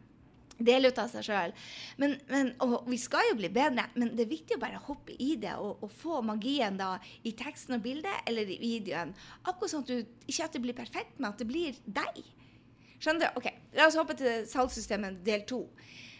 deler 0.57 0.95
ut 0.95 1.03
av 1.03 1.13
seg 1.13 1.27
sjøl. 1.29 1.53
Og 2.65 2.89
vi 2.89 3.01
skal 3.01 3.29
jo 3.31 3.37
bli 3.43 3.53
bedre, 3.53 3.85
men 4.01 4.15
det 4.17 4.25
er 4.25 4.33
viktig 4.33 4.57
å 4.57 4.63
bare 4.63 4.81
hoppe 4.87 5.13
i 5.21 5.35
det 5.41 5.59
og, 5.61 5.85
og 5.85 5.93
få 5.93 6.23
magien 6.25 6.81
da 6.81 6.95
i 7.29 7.35
teksten 7.37 7.77
og 7.77 7.85
bildet 7.85 8.25
eller 8.25 8.49
i 8.49 8.59
videoen. 8.63 9.13
Akkurat 9.45 9.75
sånn 9.75 9.85
at 9.85 9.93
du 9.93 10.25
ikke 10.25 10.49
at 10.49 10.57
det 10.57 10.65
blir 10.65 10.81
perfekt, 10.81 11.21
men 11.21 11.35
at 11.35 11.45
det 11.45 11.51
blir 11.53 11.77
deg. 11.85 12.25
Skjønner 13.01 13.27
du? 13.27 13.41
Ok, 13.41 13.49
La 13.77 13.87
oss 13.87 13.97
hoppe 13.99 14.17
til 14.17 14.47
salgssystemet 14.49 15.21
del 15.27 15.45
to. 15.49 15.65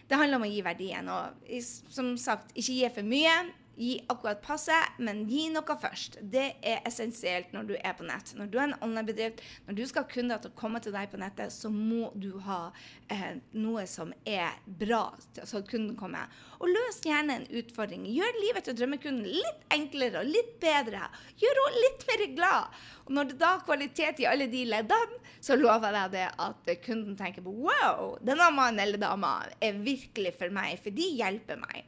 Det 0.07 0.17
handler 0.19 0.39
om 0.39 0.45
å 0.45 0.51
gi 0.51 0.61
verdien. 0.63 1.09
Og 1.09 1.63
som 1.65 2.13
sagt, 2.21 2.53
ikke 2.55 2.75
gi 2.75 2.91
for 2.99 3.07
mye. 3.07 3.33
Gi 3.77 3.91
akkurat 4.09 4.39
passe, 4.41 4.75
men 4.97 5.19
gi 5.29 5.47
noe 5.53 5.75
først. 5.77 6.17
Det 6.33 6.45
er 6.65 6.79
essensielt 6.87 7.51
når 7.53 7.67
du 7.69 7.73
er 7.77 7.93
på 7.97 8.07
nett. 8.07 8.31
Når 8.37 8.49
du 8.49 8.57
er 8.57 8.63
en 8.65 8.77
online-bedrift, 8.81 9.43
når 9.67 9.77
du 9.77 9.83
skal 9.85 10.05
ha 10.05 10.09
kunder 10.09 10.41
til 10.41 10.49
å 10.49 10.57
komme 10.57 10.81
til 10.81 10.95
deg 10.95 11.11
på 11.11 11.19
nettet, 11.21 11.53
så 11.53 11.69
må 11.69 12.09
du 12.17 12.31
ha 12.47 12.71
eh, 13.13 13.37
noe 13.53 13.85
som 13.89 14.13
er 14.25 14.57
bra, 14.65 15.03
så 15.37 15.61
at 15.61 15.69
kunden 15.69 15.93
kommer. 15.99 16.31
Og 16.57 16.71
løs 16.73 16.97
gjerne 17.05 17.37
en 17.37 17.47
utfordring. 17.61 18.07
Gjør 18.09 18.41
livet 18.41 18.65
til 18.65 18.79
drømmekunden 18.79 19.29
litt 19.29 19.67
enklere 19.77 20.23
og 20.23 20.31
litt 20.33 20.55
bedre. 20.63 21.05
Gjør 21.37 21.61
henne 21.61 21.85
litt 21.85 22.07
mer 22.09 22.25
glad. 22.39 22.81
Og 23.05 23.13
når 23.13 23.29
det 23.29 23.39
da 23.43 23.53
er 23.55 23.65
kvalitet 23.69 24.23
i 24.23 24.29
alle 24.29 24.49
de 24.51 24.65
leddene, 24.67 25.21
så 25.37 25.55
lover 25.59 25.95
jeg 26.01 26.15
deg 26.17 26.41
at 26.47 26.73
kunden 26.83 27.15
tenker 27.19 27.45
på 27.45 27.53
wow, 27.61 28.15
denne 28.25 28.49
mannen 28.57 28.81
eller 28.83 28.99
dama 28.99 29.37
er 29.63 29.77
virkelig 29.85 30.33
for 30.39 30.51
meg, 30.53 30.79
for 30.81 30.97
de 30.97 31.13
hjelper 31.21 31.61
meg. 31.61 31.85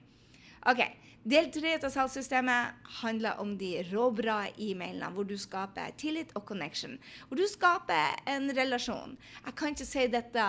OK. 0.70 0.84
Del 1.30 1.52
tre 1.54 1.76
av 1.78 1.92
salgssystemet 1.94 2.88
handler 3.04 3.38
om 3.42 3.52
de 3.60 3.84
råbra 3.92 4.48
e-mailene, 4.58 5.12
hvor 5.14 5.28
du 5.30 5.36
skaper 5.38 5.92
tillit 6.00 6.32
og 6.34 6.48
connection. 6.50 6.96
Hvor 7.28 7.38
du 7.38 7.44
skaper 7.46 8.16
en 8.34 8.50
relasjon. 8.58 9.14
Jeg 9.44 9.58
kan 9.60 9.76
ikke 9.76 9.86
si 9.86 10.08
dette 10.10 10.46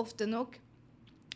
ofte 0.00 0.26
nok. 0.26 0.56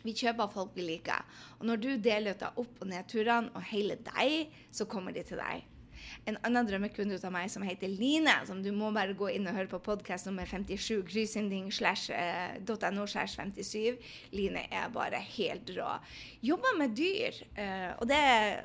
Vi 0.03 0.15
kjøper 0.19 0.51
folk 0.51 0.75
vi 0.75 0.89
liker. 0.89 1.23
Og 1.61 1.69
når 1.69 1.83
du 1.85 1.89
deler 1.95 2.35
ut 2.35 2.43
av 2.49 2.59
opp- 2.59 2.81
og 2.83 2.91
nedturene 2.91 3.53
og 3.55 3.63
hele 3.71 3.95
deg, 4.09 4.51
så 4.71 4.89
kommer 4.89 5.15
de 5.15 5.23
til 5.23 5.39
deg. 5.39 5.63
En 6.29 6.37
annen 6.47 6.67
drømmekunde 6.67 7.19
av 7.23 7.33
meg 7.33 7.49
som 7.51 7.65
heter 7.65 7.91
Line, 7.91 8.33
som 8.47 8.61
du 8.63 8.71
må 8.75 8.91
bare 8.95 9.15
gå 9.17 9.31
inn 9.33 9.47
og 9.49 9.57
høre 9.57 9.71
på 9.71 9.81
podkast 9.89 10.29
nummer 10.29 10.47
57, 10.49 11.01
grysynding.no 11.09 11.73
slash 11.73 12.11
eh, 12.13 12.91
.no 12.93 13.05
slash 13.07 13.37
57. 13.37 13.97
Line 14.35 14.65
er 14.71 14.89
bare 14.93 15.19
helt 15.35 15.69
rå. 15.77 15.91
Jobber 16.45 16.77
med 16.79 16.95
dyr. 16.97 17.35
Eh, 17.55 17.91
og 17.97 18.07
det 18.09 18.19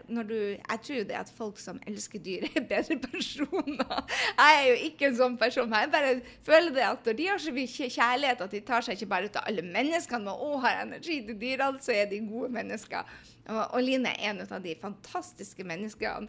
når 0.08 0.28
du 0.28 0.34
Jeg 0.34 0.80
tror 0.82 1.04
det 1.08 1.18
at 1.18 1.32
folk 1.36 1.58
som 1.58 1.80
elsker 1.86 2.18
dyr, 2.18 2.48
er 2.54 2.66
bedre 2.68 2.98
personer. 3.08 3.94
Jeg 4.38 4.60
er 4.60 4.68
jo 4.68 4.76
ikke 4.88 5.08
en 5.10 5.18
sånn 5.18 5.38
person. 5.40 5.72
Jeg 5.72 5.92
bare 5.92 6.16
føler 6.46 6.72
det 6.74 6.86
at 6.88 7.06
når 7.06 7.18
de 7.18 7.28
har 7.30 7.42
så 7.42 7.54
mye 7.54 7.90
kjærlighet 7.98 8.44
at 8.46 8.56
de 8.56 8.64
tar 8.64 8.84
seg 8.84 8.98
ikke 8.98 9.10
bare 9.10 9.30
ut 9.30 9.38
av 9.40 9.48
alle 9.50 9.64
menneskene, 9.66 10.24
men 10.24 10.48
òg 10.48 10.60
har 10.64 10.82
energi 10.84 11.20
til 11.26 11.38
dyrene, 11.38 11.82
så 11.82 11.94
er 11.96 12.10
de 12.10 12.22
gode 12.28 12.52
mennesker. 12.54 13.08
Og, 13.44 13.62
og 13.62 13.80
Line 13.84 14.14
er 14.14 14.30
en 14.30 14.42
av 14.44 14.60
de 14.64 14.74
fantastiske 14.80 15.66
menneskene. 15.68 16.28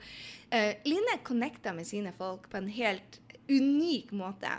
Uh, 0.52 0.72
Line 0.88 1.20
connecta 1.28 1.74
med 1.76 1.88
sine 1.88 2.14
folk 2.16 2.50
på 2.52 2.60
en 2.60 2.72
helt 2.72 3.20
unik 3.50 4.12
måte. 4.16 4.52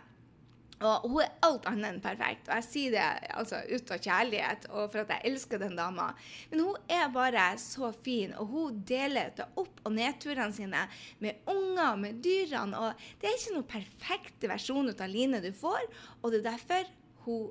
Og 0.84 1.06
hun 1.08 1.22
er 1.22 1.32
alt 1.46 1.66
annet 1.70 1.88
enn 1.88 2.02
perfekt. 2.04 2.50
Og 2.50 2.58
jeg 2.58 2.66
sier 2.66 2.94
det 2.96 3.04
altså, 3.32 3.62
ut 3.64 3.92
av 3.94 4.00
kjærlighet 4.04 4.66
og 4.68 4.90
for 4.92 5.02
at 5.02 5.12
jeg 5.14 5.30
elsker 5.30 5.62
den 5.62 5.76
dama. 5.78 6.10
Men 6.50 6.66
hun 6.66 6.90
er 6.92 7.06
bare 7.14 7.46
så 7.60 7.92
fin, 8.04 8.34
og 8.36 8.52
hun 8.52 8.82
deler 8.88 9.32
det 9.38 9.48
opp- 9.56 9.80
og 9.86 9.94
nedturene 9.96 10.52
sine 10.52 10.84
med 11.24 11.48
unger 11.48 11.96
med 12.02 12.20
dyrene. 12.24 12.76
Og 12.76 13.06
det 13.22 13.30
er 13.30 13.38
ikke 13.38 13.54
noen 13.56 13.70
perfekte 13.72 14.52
versjon 14.52 14.92
av 14.92 15.08
Line 15.08 15.40
du 15.44 15.52
får, 15.56 15.88
og 16.20 16.32
det 16.32 16.42
er 16.42 16.50
derfor 16.50 16.92
hun 17.24 17.48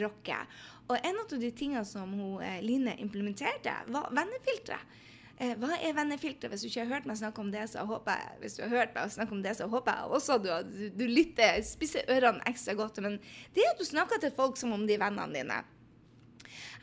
rocker. 0.00 0.50
Og 0.88 0.98
en 1.00 1.18
av 1.22 1.32
de 1.40 1.50
tingene 1.50 1.84
som 1.88 2.12
hun, 2.12 2.42
eh, 2.42 2.60
Line 2.62 2.96
implementerte, 3.00 3.72
var 3.88 4.10
vennefilteret. 4.12 5.00
Eh, 5.36 5.56
hva 5.58 5.74
er 5.82 5.96
vennefilter? 5.96 6.48
Hvis 6.48 6.62
du 6.62 6.68
ikke 6.68 6.84
har 6.84 6.92
hørt 6.94 7.06
meg 7.10 7.18
snakke 7.18 7.42
om 7.42 7.50
det, 7.50 7.64
så 7.72 7.82
håper 7.88 8.20
jeg 8.20 8.40
hvis 8.42 8.54
du 8.54 8.62
har 8.62 8.70
hørt 8.70 8.94
meg 8.94 9.10
snakke 9.10 9.34
om 9.34 9.42
det, 9.42 9.56
så 9.58 9.66
håper 9.66 9.96
jeg 9.96 10.18
også 10.18 10.36
du, 10.38 10.50
du, 10.70 10.82
du 10.94 11.06
lytter, 11.10 11.58
spisser 11.66 12.06
ørene 12.06 12.44
ekstra 12.46 12.76
godt. 12.78 13.00
Men 13.02 13.18
det 13.54 13.64
er 13.64 13.72
at 13.72 13.80
du 13.80 13.88
snakker 13.88 14.22
til 14.22 14.34
folk 14.36 14.60
som 14.60 14.76
om 14.76 14.86
de 14.86 14.94
er 14.94 15.02
vennene 15.02 15.34
dine. 15.34 15.64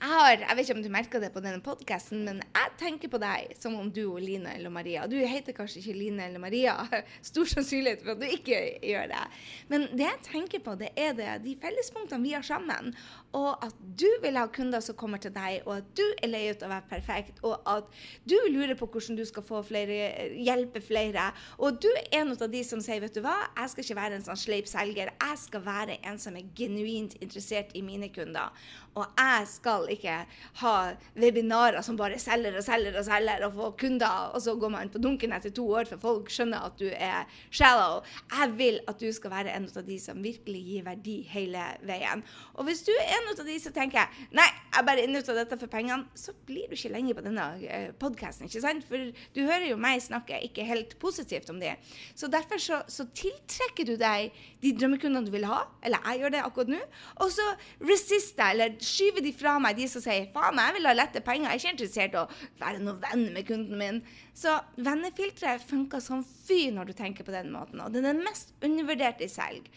Jeg, 0.02 0.10
har, 0.10 0.32
jeg 0.34 0.58
vet 0.58 0.66
ikke 0.66 0.76
om 0.80 0.84
du 0.84 0.90
merker 0.90 1.22
det 1.22 1.30
på 1.30 1.44
denne 1.46 1.62
podkasten, 1.62 2.24
men 2.26 2.40
jeg 2.42 2.72
tenker 2.80 3.12
på 3.14 3.20
deg 3.22 3.52
som 3.62 3.76
om 3.78 3.92
du 3.94 4.02
og 4.08 4.20
Line 4.24 4.56
eller 4.58 4.74
Maria. 4.74 5.04
Du 5.06 5.14
heter 5.14 5.54
kanskje 5.54 5.78
ikke 5.84 5.94
Line 5.94 6.26
eller 6.26 6.42
Maria. 6.42 6.74
Stor 7.30 7.48
sannsynlighet 7.54 8.02
for 8.02 8.16
at 8.16 8.24
du 8.24 8.26
ikke 8.26 8.64
gjør 8.82 9.12
det. 9.14 9.22
Men 9.70 9.86
det 9.94 10.08
jeg 10.08 10.24
tenker 10.26 10.64
på, 10.66 10.74
det 10.82 10.90
er 10.98 11.14
det, 11.16 11.30
de 11.46 11.54
fellespunktene 11.62 12.26
vi 12.26 12.34
har 12.34 12.44
sammen. 12.44 12.96
Og 13.38 13.64
at 13.64 13.76
du 14.00 14.08
vil 14.24 14.36
ha 14.36 14.44
kunder 14.52 14.84
som 14.84 14.98
kommer 15.00 15.22
til 15.22 15.32
deg, 15.36 15.62
og 15.66 15.78
at 15.78 15.92
du 15.96 16.04
er 16.20 16.32
lei 16.32 16.44
av 16.52 16.66
å 16.66 16.72
være 16.72 16.90
perfekt. 16.90 17.40
Og 17.48 17.56
at 17.70 17.88
du 18.28 18.36
lurer 18.52 18.76
på 18.80 18.90
hvordan 18.92 19.20
du 19.20 19.24
skal 19.28 19.46
få 19.48 19.62
flere, 19.68 20.12
hjelpe 20.36 20.82
flere. 20.84 21.30
Og 21.62 21.80
du 21.84 21.88
er 21.94 22.22
en 22.22 22.34
av 22.36 22.50
de 22.52 22.64
som 22.68 22.84
sier, 22.84 23.00
vet 23.04 23.16
du 23.16 23.22
hva, 23.24 23.38
jeg 23.56 23.74
skal 23.74 23.86
ikke 23.86 24.00
være 24.02 24.20
en 24.20 24.28
sånn 24.28 24.42
sleip 24.42 24.68
selger. 24.68 25.14
Jeg 25.16 25.42
skal 25.46 25.64
være 25.66 26.00
en 26.12 26.20
som 26.22 26.36
er 26.36 26.50
genuint 26.58 27.16
interessert 27.22 27.72
i 27.78 27.86
mine 27.86 28.12
kunder. 28.12 28.52
Og 29.00 29.08
jeg 29.16 29.48
skal 29.48 29.88
ikke 29.94 30.18
ha 30.60 30.76
webinarer 31.16 31.80
som 31.86 31.96
bare 32.00 32.20
selger 32.20 32.58
og 32.60 32.66
selger 32.66 32.98
og 33.00 33.08
selger 33.08 33.46
og 33.48 33.56
får 33.56 33.76
kunder, 33.86 34.34
og 34.36 34.44
så 34.44 34.58
går 34.60 34.74
man 34.74 34.92
på 34.92 35.00
dunken 35.00 35.32
etter 35.32 35.54
to 35.56 35.64
år, 35.72 35.88
for 35.88 36.02
folk 36.02 36.32
skjønner 36.34 36.68
at 36.68 36.76
du 36.82 36.90
er 36.92 37.24
shallow. 37.48 38.02
Jeg 38.34 38.52
vil 38.60 38.82
at 38.92 39.00
du 39.00 39.08
skal 39.16 39.32
være 39.32 39.56
en 39.56 39.70
av 39.72 39.88
de 39.88 40.00
som 40.04 40.20
virkelig 40.20 40.66
gir 40.68 40.84
verdi 40.84 41.22
hele 41.32 41.64
veien. 41.88 42.26
Og 42.60 42.68
hvis 42.68 42.84
du 42.84 42.92
er 43.00 43.21
en 43.22 43.42
av 43.42 43.48
de 43.48 43.58
som 43.62 43.74
tenker 43.76 44.22
nei, 44.36 44.48
jeg 44.72 44.80
er 44.80 44.88
bare 44.88 45.06
ut 45.08 45.30
av 45.34 45.40
dette 45.42 45.58
for 45.60 45.72
pengene, 45.72 46.08
så 46.18 46.34
blir 46.48 46.70
du 46.70 46.76
ikke 46.78 46.94
lenger 46.94 47.18
på 47.18 47.24
denne 47.26 47.46
eh, 47.68 47.90
podkasten, 48.02 48.48
ikke 48.48 48.64
sant? 48.64 48.86
For 48.88 49.12
du 49.36 49.42
hører 49.44 49.68
jo 49.70 49.80
meg 49.82 50.02
snakke 50.04 50.40
ikke 50.48 50.66
helt 50.68 50.96
positivt 51.02 51.50
om 51.54 51.60
det. 51.62 51.76
Så 52.18 52.30
derfor 52.32 52.62
så, 52.62 52.82
så 52.92 53.06
tiltrekker 53.18 53.88
du 53.90 53.96
deg 54.00 54.36
de 54.64 54.74
drømmekundene 54.78 55.28
du 55.28 55.34
vil 55.34 55.48
ha, 55.50 55.64
eller 55.86 56.04
jeg 56.12 56.24
gjør 56.24 56.36
det 56.36 56.44
akkurat 56.46 56.74
nå, 56.76 56.82
og 57.22 57.34
så 57.34 57.48
resister 57.84 58.44
jeg, 58.44 58.56
eller 58.56 58.78
skyver 58.92 59.26
de 59.26 59.34
fra 59.36 59.58
meg, 59.62 59.80
de 59.80 59.90
som 59.92 60.04
sier 60.04 60.30
faen, 60.36 60.62
jeg 60.62 60.78
vil 60.78 60.90
ha 60.90 60.96
lette 60.98 61.24
penger, 61.26 61.50
jeg 61.50 61.58
er 61.58 61.64
ikke 61.64 61.76
interessert 61.78 62.18
i 62.18 62.22
å 62.22 62.28
være 62.62 62.84
noen 62.84 63.02
venn 63.04 63.26
med 63.36 63.48
kunden 63.50 63.82
min. 63.82 64.04
Så 64.38 64.56
vennefilteret 64.80 65.66
funker 65.68 66.04
som 66.04 66.24
fy 66.24 66.70
når 66.74 66.92
du 66.92 66.98
tenker 66.98 67.28
på 67.28 67.36
den 67.36 67.52
måten, 67.54 67.82
og 67.84 67.92
det 67.92 68.02
er 68.02 68.12
den 68.12 68.24
mest 68.26 68.56
undervurderte 68.64 69.28
i 69.28 69.32
salg. 69.32 69.68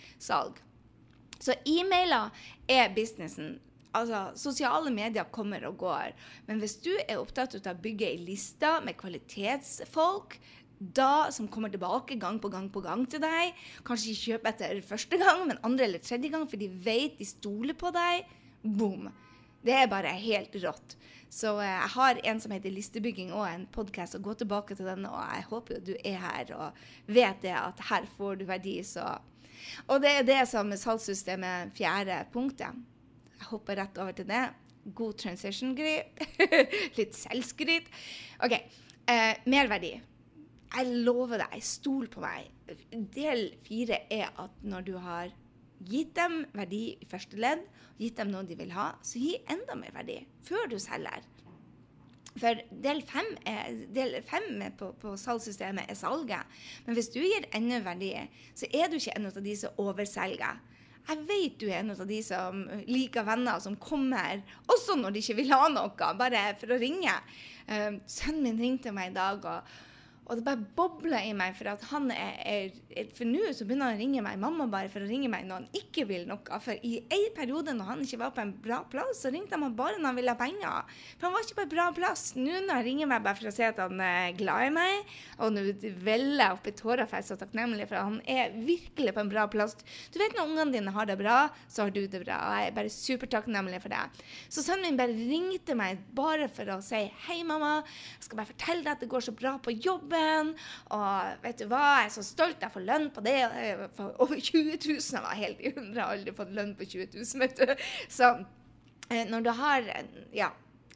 Så 1.45 1.57
e-mailer 1.69 2.33
er 2.71 2.93
businessen. 2.97 3.59
Altså, 3.95 4.27
Sosiale 4.39 4.91
medier 4.91 5.29
kommer 5.31 5.67
og 5.69 5.79
går. 5.85 6.15
Men 6.49 6.59
hvis 6.63 6.79
du 6.83 6.91
er 6.97 7.21
opptatt 7.21 7.55
av 7.61 7.77
å 7.77 7.83
bygge 7.85 8.09
ei 8.09 8.19
liste 8.23 8.71
med 8.87 8.97
kvalitetsfolk, 8.99 10.39
da, 10.79 11.31
som 11.31 11.49
kommer 11.49 11.71
tilbake 11.71 12.17
gang 12.21 12.41
på 12.43 12.51
gang 12.53 12.67
på 12.73 12.83
gang 12.85 13.05
til 13.09 13.23
deg. 13.23 13.55
Kanskje 13.87 14.13
ikke 14.13 14.33
kjøpe 14.35 14.51
etter 14.51 14.81
første 14.85 15.19
gang, 15.21 15.45
men 15.49 15.61
andre 15.65 15.87
eller 15.87 16.03
tredje 16.03 16.33
gang, 16.33 16.47
for 16.51 16.61
de 16.61 16.69
vet 16.69 17.19
de 17.19 17.29
stoler 17.29 17.77
på 17.79 17.93
deg. 17.95 18.27
Boom. 18.65 19.09
Det 19.65 19.73
er 19.73 19.89
bare 19.89 20.13
helt 20.21 20.57
rått. 20.61 20.97
Så 21.33 21.55
eh, 21.63 21.71
jeg 21.71 21.93
har 21.95 22.21
en 22.31 22.41
som 22.43 22.53
heter 22.53 22.75
Listebygging 22.75 23.33
og 23.33 23.47
en 23.49 23.69
podkast, 23.73 24.19
og 24.19 24.27
gå 24.29 24.35
tilbake 24.43 24.77
til 24.77 24.91
den. 24.91 25.07
Og 25.09 25.21
jeg 25.23 25.47
håper 25.53 25.85
du 25.87 25.95
er 26.03 26.19
her 26.21 26.53
og 26.59 26.83
vet 27.07 27.41
det 27.47 27.55
at 27.57 27.81
her 27.89 28.11
får 28.19 28.43
du 28.43 28.45
verdi, 28.51 28.77
så 28.87 29.15
Og 29.89 30.03
det 30.05 30.13
er 30.19 30.27
det 30.29 30.41
som 30.51 30.73
salgssystemet 30.79 31.75
fjerde 31.77 32.23
punktet. 32.33 32.83
Jeg 33.35 33.51
hopper 33.51 33.81
rett 33.81 34.01
over 34.01 34.17
til 34.17 34.29
det. 34.29 34.45
God 34.95 35.15
transition, 35.21 35.73
Gry. 35.77 36.01
Litt 36.99 37.17
selvskryt. 37.17 37.89
OK. 38.45 38.59
Eh, 39.09 39.45
merverdi. 39.49 39.95
Jeg 40.75 41.01
lover 41.07 41.45
deg, 41.45 41.61
stol 41.63 42.09
på 42.11 42.23
meg. 42.25 42.51
Del 43.15 43.47
fire 43.65 44.05
er 44.13 44.33
at 44.43 44.63
når 44.67 44.87
du 44.89 44.95
har 44.99 45.33
gitt 45.85 46.15
dem 46.17 46.41
verdi 46.57 46.87
i 46.99 47.09
første 47.09 47.39
ledd, 47.39 47.63
gitt 48.01 48.19
dem 48.19 48.33
noe 48.33 48.47
de 48.49 48.57
vil 48.59 48.73
ha, 48.75 48.93
så 49.05 49.21
gi 49.21 49.37
enda 49.53 49.77
mer 49.79 49.95
verdi 49.95 50.19
før 50.47 50.67
du 50.73 50.79
selger. 50.83 51.23
For 52.41 52.59
del 52.83 53.03
fem, 53.07 53.29
er, 53.47 53.75
del 53.95 54.17
fem 54.27 54.59
på, 54.79 54.91
på, 54.99 55.15
salgssystemet 55.21 55.91
er 55.91 55.99
salget. 55.99 56.57
Men 56.87 56.99
hvis 56.99 57.13
du 57.15 57.21
gir 57.23 57.47
enda 57.55 57.79
verdi, 57.85 58.11
så 58.59 58.67
er 58.75 58.91
du 58.91 58.99
ikke 58.99 59.15
en 59.21 59.31
av 59.31 59.39
de 59.45 59.55
som 59.59 59.83
overselger. 59.85 60.63
Jeg 61.05 61.25
vet 61.29 61.57
du 61.61 61.67
er 61.69 61.83
en 61.83 61.93
av 61.93 62.07
de 62.09 62.19
som 62.25 62.63
liker 62.89 63.27
venner 63.29 63.61
som 63.61 63.77
kommer, 63.77 64.41
også 64.73 64.97
når 64.99 65.15
de 65.15 65.23
ikke 65.23 65.39
vil 65.43 65.53
ha 65.53 65.69
noe, 65.71 66.13
bare 66.19 66.47
for 66.59 66.75
å 66.75 66.81
ringe. 66.81 67.13
Uh, 67.69 68.01
sønnen 68.09 68.49
min 68.49 68.63
ringte 68.63 68.93
meg 68.95 69.13
i 69.13 69.19
dag. 69.19 69.45
og 69.45 69.94
og 70.25 70.39
det 70.39 70.45
bare 70.47 70.65
bobler 70.77 71.27
i 71.29 71.35
meg, 71.37 71.53
for 71.59 71.69
at 71.75 71.83
han 71.91 72.09
er, 72.15 72.39
er, 72.49 73.09
For 73.17 73.29
nå 73.29 73.51
så 73.53 73.67
begynner 73.69 73.91
han 73.91 73.99
å 73.99 74.01
ringe 74.01 74.23
meg, 74.25 74.39
mamma 74.41 74.67
bare 74.73 74.89
for 74.93 75.05
å 75.05 75.09
ringe 75.09 75.29
meg 75.29 75.45
når 75.45 75.61
han 75.61 75.81
ikke 75.81 76.07
vil 76.09 76.25
noe. 76.29 76.61
For 76.65 76.81
i 76.81 76.95
en 77.03 77.27
periode 77.37 77.75
når 77.77 77.91
han 77.91 78.05
ikke 78.07 78.21
var 78.23 78.33
på 78.37 78.41
en 78.41 78.55
bra 78.65 78.81
plass, 78.89 79.21
så 79.21 79.33
ringte 79.35 79.57
han 79.57 79.65
meg 79.67 79.77
bare 79.77 79.99
når 79.99 80.09
han 80.09 80.19
ville 80.21 80.35
ha 80.35 80.41
penger. 80.41 80.95
For 81.19 81.29
han 81.29 81.37
var 81.37 81.45
ikke 81.45 81.59
på 81.59 81.67
en 81.67 81.75
bra 81.75 81.89
plass. 81.99 82.23
Nå 82.39 82.63
når 82.65 82.73
han 82.73 82.87
ringer 82.89 83.11
meg 83.11 83.27
bare 83.27 83.41
for 83.41 83.51
å 83.51 83.55
si 83.55 83.67
at 83.67 83.83
han 83.85 84.01
er 84.07 84.39
glad 84.39 84.71
i 84.71 84.73
meg, 84.79 85.13
og 85.45 85.53
nå 85.53 85.67
veller 86.07 86.55
jeg 86.55 86.73
i 86.73 86.77
tårer 86.79 87.11
for 87.11 87.21
jeg 87.21 87.27
er 87.27 87.29
så 87.29 87.39
takknemlig 87.41 87.89
for 87.91 88.01
at 88.01 88.09
han 88.09 88.19
er 88.25 88.57
virkelig 88.57 89.15
på 89.19 89.25
en 89.25 89.33
bra 89.35 89.45
plass. 89.53 89.77
Du 90.15 90.19
vet 90.23 90.33
når 90.39 90.49
ungene 90.49 90.79
dine 90.79 90.95
har 90.97 91.11
det 91.11 91.19
bra, 91.21 91.37
så 91.69 91.85
har 91.85 91.93
du 91.93 92.01
det 92.01 92.23
bra. 92.25 92.41
Og 92.49 92.57
jeg 92.63 92.71
er 92.71 92.79
bare 92.81 92.95
supertakknemlig 92.97 93.83
for 93.85 93.93
det. 93.93 94.25
Så 94.49 94.65
sønnen 94.65 94.89
min 94.89 95.01
bare 95.01 95.13
ringte 95.13 95.77
meg 95.77 96.01
bare 96.17 96.49
for 96.49 96.73
å 96.73 96.81
si 96.85 97.05
hei, 97.27 97.43
mamma, 97.45 97.77
jeg 98.17 98.31
skal 98.31 98.41
bare 98.41 98.53
fortelle 98.55 98.87
deg 98.87 98.95
at 98.97 99.05
det 99.05 99.13
går 99.13 99.29
så 99.29 99.37
bra 99.37 99.57
på 99.61 99.77
jobb 99.77 100.14
jobben. 100.15 100.55
Og 100.95 101.45
vet 101.45 101.61
du 101.61 101.69
hva, 101.69 101.85
jeg 102.01 102.09
er 102.09 102.15
så 102.15 102.25
stolt 102.27 102.63
jeg 102.63 102.75
får 102.75 102.87
lønn 102.89 103.11
på 103.15 103.25
det. 103.25 103.37
Over 103.99 104.41
20 104.41 104.79
000. 104.79 104.99
Jeg 105.15 105.23
var 105.23 105.39
helt 105.39 105.61
i 105.61 105.73
hundre, 105.75 106.01
har 106.03 106.17
aldri 106.17 106.35
fått 106.37 106.53
lønn 106.55 106.75
på 106.79 106.89
20 106.89 107.15
000, 107.15 107.45
vet 107.45 107.63
du. 107.63 107.87
Så 108.09 108.35
eh, 109.11 109.25
når 109.31 109.47
du 109.47 109.55
har 109.55 109.89
Ja, 110.35 110.53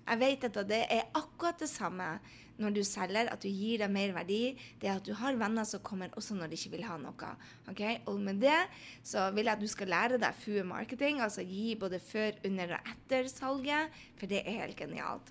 jeg 0.08 0.20
vet 0.20 0.44
at 0.48 0.60
det 0.68 0.84
er 0.88 1.08
akkurat 1.14 1.58
det 1.60 1.70
samme 1.70 2.18
når 2.58 2.72
du 2.74 2.80
selger, 2.82 3.28
at 3.30 3.44
du 3.44 3.46
gir 3.46 3.78
deg 3.78 3.92
mer 3.94 4.10
verdi. 4.16 4.56
Det 4.82 4.90
at 4.90 5.06
du 5.06 5.12
har 5.14 5.36
venner 5.38 5.66
som 5.68 5.82
kommer 5.86 6.10
også 6.18 6.34
når 6.34 6.50
de 6.50 6.58
ikke 6.58 6.72
vil 6.72 6.88
ha 6.88 6.96
noe. 6.98 7.30
Okay? 7.70 8.00
Og 8.10 8.18
med 8.18 8.42
det 8.42 8.58
så 9.06 9.28
vil 9.30 9.46
jeg 9.46 9.54
at 9.54 9.62
du 9.62 9.70
skal 9.70 9.92
lære 9.94 10.18
deg 10.18 10.40
FUE 10.42 10.66
marketing, 10.66 11.22
altså 11.22 11.46
gi 11.46 11.76
både 11.78 12.02
før, 12.02 12.34
under 12.48 12.74
og 12.80 12.94
etter 12.96 13.30
salget, 13.30 14.00
for 14.18 14.30
det 14.30 14.42
er 14.42 14.64
helt 14.64 14.80
genialt. 14.80 15.30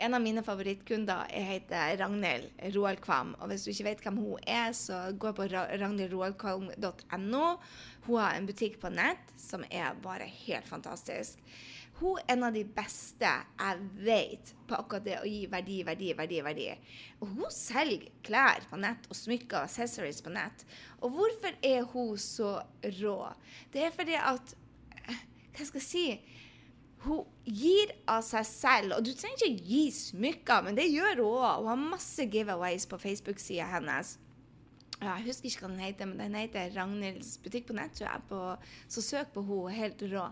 En 0.00 0.14
av 0.16 0.22
mine 0.22 0.40
favorittkunder 0.42 1.26
heter 1.28 1.98
Ragnhild 2.00 2.62
Roaldkvam. 2.72 3.34
Og 3.40 3.50
hvis 3.50 3.66
du 3.66 3.70
ikke 3.74 3.84
vet 3.90 4.04
hvem 4.06 4.20
hun 4.22 4.46
er, 4.48 4.72
så 4.72 5.10
gå 5.12 5.32
på 5.36 5.44
ragnhildroaldkvam.no. 5.52 7.42
Hun 8.06 8.16
har 8.16 8.38
en 8.38 8.48
butikk 8.48 8.78
på 8.80 8.88
nett 8.94 9.34
som 9.36 9.66
er 9.68 9.98
bare 10.00 10.24
helt 10.46 10.70
fantastisk. 10.72 11.36
Hun 12.00 12.16
er 12.16 12.32
en 12.32 12.46
av 12.48 12.56
de 12.56 12.62
beste 12.64 13.28
jeg 13.28 13.84
vet 14.00 14.54
på 14.64 14.78
akkurat 14.78 15.04
det 15.04 15.18
å 15.20 15.28
gi 15.28 15.42
verdi, 15.52 15.82
verdi, 15.84 16.14
verdi. 16.16 16.40
verdi. 16.48 16.68
Og 17.20 17.36
hun 17.36 17.52
selger 17.52 18.08
klær 18.24 18.64
på 18.70 18.80
nett 18.80 19.04
og 19.10 19.20
smykker 19.20 19.58
og 19.60 19.68
accessories 19.68 20.24
på 20.24 20.32
nett. 20.32 20.64
Og 21.04 21.12
hvorfor 21.12 21.60
er 21.60 21.84
hun 21.92 22.16
så 22.16 22.54
rå? 23.02 23.18
Det 23.68 23.84
er 23.84 23.92
fordi 23.92 24.16
at 24.16 24.56
Hva 25.50 25.66
skal 25.66 25.82
jeg 25.82 25.90
si? 25.90 26.06
Hun 27.04 27.24
gir 27.44 27.92
av 28.10 28.24
seg 28.26 28.44
selv. 28.48 28.96
Og 28.98 29.04
du 29.06 29.12
trenger 29.16 29.46
ikke 29.46 29.68
gi 29.70 29.84
smykker, 29.96 30.64
men 30.66 30.76
det 30.78 30.90
gjør 30.90 31.22
hun 31.22 31.28
òg. 31.30 31.62
Hun 31.62 31.70
har 31.72 31.86
masse 31.96 32.26
giveaways 32.32 32.88
på 32.90 33.00
Facebook-sida 33.00 33.68
hennes. 33.72 34.18
Jeg 35.00 35.24
husker 35.24 35.48
ikke 35.48 35.62
hva 35.64 35.70
den 35.72 35.80
heter, 35.80 36.08
men 36.10 36.18
den 36.20 36.34
heter 36.36 36.74
Ragnhilds 36.74 37.38
butikk 37.40 37.70
på 37.70 37.76
nett. 37.76 37.94
tror 37.96 38.10
jeg, 38.10 38.24
på, 38.28 38.40
Så 38.92 39.04
søk 39.04 39.32
på 39.32 39.44
henne, 39.48 39.76
helt 39.78 40.02
rå. 40.12 40.26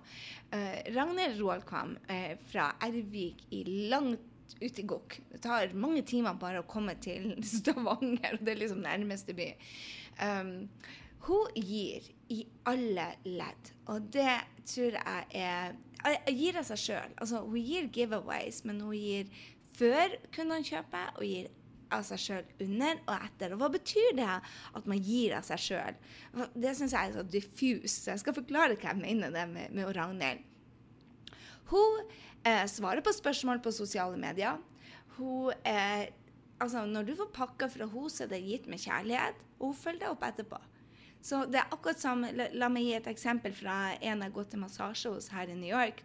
Uh, 0.52 0.76
Ragnhild 0.92 1.40
Roalkvam 1.40 1.96
uh, 2.10 2.34
fra 2.50 2.74
Ervik 2.84 3.46
i 3.50 3.64
langt 3.88 4.20
ute 4.60 4.82
i 4.82 4.86
Gokk. 4.88 5.20
Det 5.32 5.40
tar 5.44 5.72
mange 5.72 6.02
timer 6.04 6.36
bare 6.36 6.60
å 6.60 6.68
komme 6.68 6.98
til 7.00 7.32
Stavanger, 7.56 8.36
og 8.36 8.44
det 8.44 8.54
er 8.54 8.60
liksom 8.60 8.84
nærmeste 8.84 9.36
by. 9.36 9.50
Um, 10.20 10.54
hun 11.24 11.56
gir 11.56 12.04
i 12.32 12.42
alle 12.68 13.08
ledd, 13.24 13.72
og 13.88 14.12
det 14.12 14.36
tror 14.68 14.98
jeg 15.00 15.26
er 15.40 15.76
gir 16.30 16.58
av 16.58 16.66
seg 16.68 16.82
sjøl. 16.82 17.14
Altså, 17.18 17.42
hun 17.44 17.62
gir 17.62 17.88
giveaways, 17.94 18.62
men 18.68 18.82
hun 18.84 18.96
gir 18.96 19.30
før 19.78 20.14
kundene 20.34 20.66
kjøper, 20.66 21.14
og 21.16 21.24
gir 21.26 21.48
av 21.94 22.04
seg 22.04 22.20
sjøl 22.20 22.48
under 22.64 23.00
og 23.06 23.14
etter. 23.16 23.54
Og 23.54 23.62
hva 23.62 23.70
betyr 23.72 24.16
det 24.18 24.28
at 24.28 24.88
man 24.88 25.00
gir 25.00 25.34
av 25.38 25.46
seg 25.48 25.62
sjøl? 25.64 25.98
Det 26.54 26.74
syns 26.76 26.94
jeg 26.94 27.10
er 27.10 27.16
så 27.16 27.24
diffus, 27.24 27.98
så 28.02 28.14
jeg 28.14 28.22
skal 28.24 28.36
forklare 28.36 28.76
hva 28.76 28.92
jeg 28.92 29.00
mener 29.02 29.34
det 29.34 29.46
med, 29.50 29.74
med 29.76 29.92
Ragnhild. 29.96 30.44
Hun 31.68 32.00
eh, 32.48 32.64
svarer 32.70 33.04
på 33.04 33.12
spørsmål 33.12 33.60
på 33.64 33.74
sosiale 33.76 34.16
medier. 34.20 34.60
Hun 35.18 35.52
eh, 35.66 36.08
Altså, 36.58 36.80
når 36.90 37.04
du 37.06 37.12
får 37.14 37.28
pakker 37.30 37.68
fra 37.70 37.86
henne, 37.86 38.10
så 38.10 38.24
er 38.24 38.30
det 38.32 38.40
gitt 38.42 38.64
med 38.66 38.80
kjærlighet, 38.82 39.36
og 39.60 39.68
hun 39.68 39.76
følger 39.78 40.00
deg 40.00 40.10
opp 40.10 40.24
etterpå. 40.26 40.58
Så 41.24 41.44
det 41.50 41.60
er 41.60 41.72
akkurat 41.74 42.00
som 42.00 42.22
La, 42.22 42.48
la 42.54 42.68
meg 42.72 42.86
gi 42.86 42.94
et 42.98 43.10
eksempel 43.10 43.54
fra 43.56 43.78
en 43.96 44.02
jeg 44.06 44.22
har 44.22 44.34
gått 44.34 44.52
til 44.54 44.62
massasje 44.62 45.12
hos 45.12 45.30
her 45.34 45.50
i 45.50 45.56
New 45.58 45.70
York. 45.70 46.04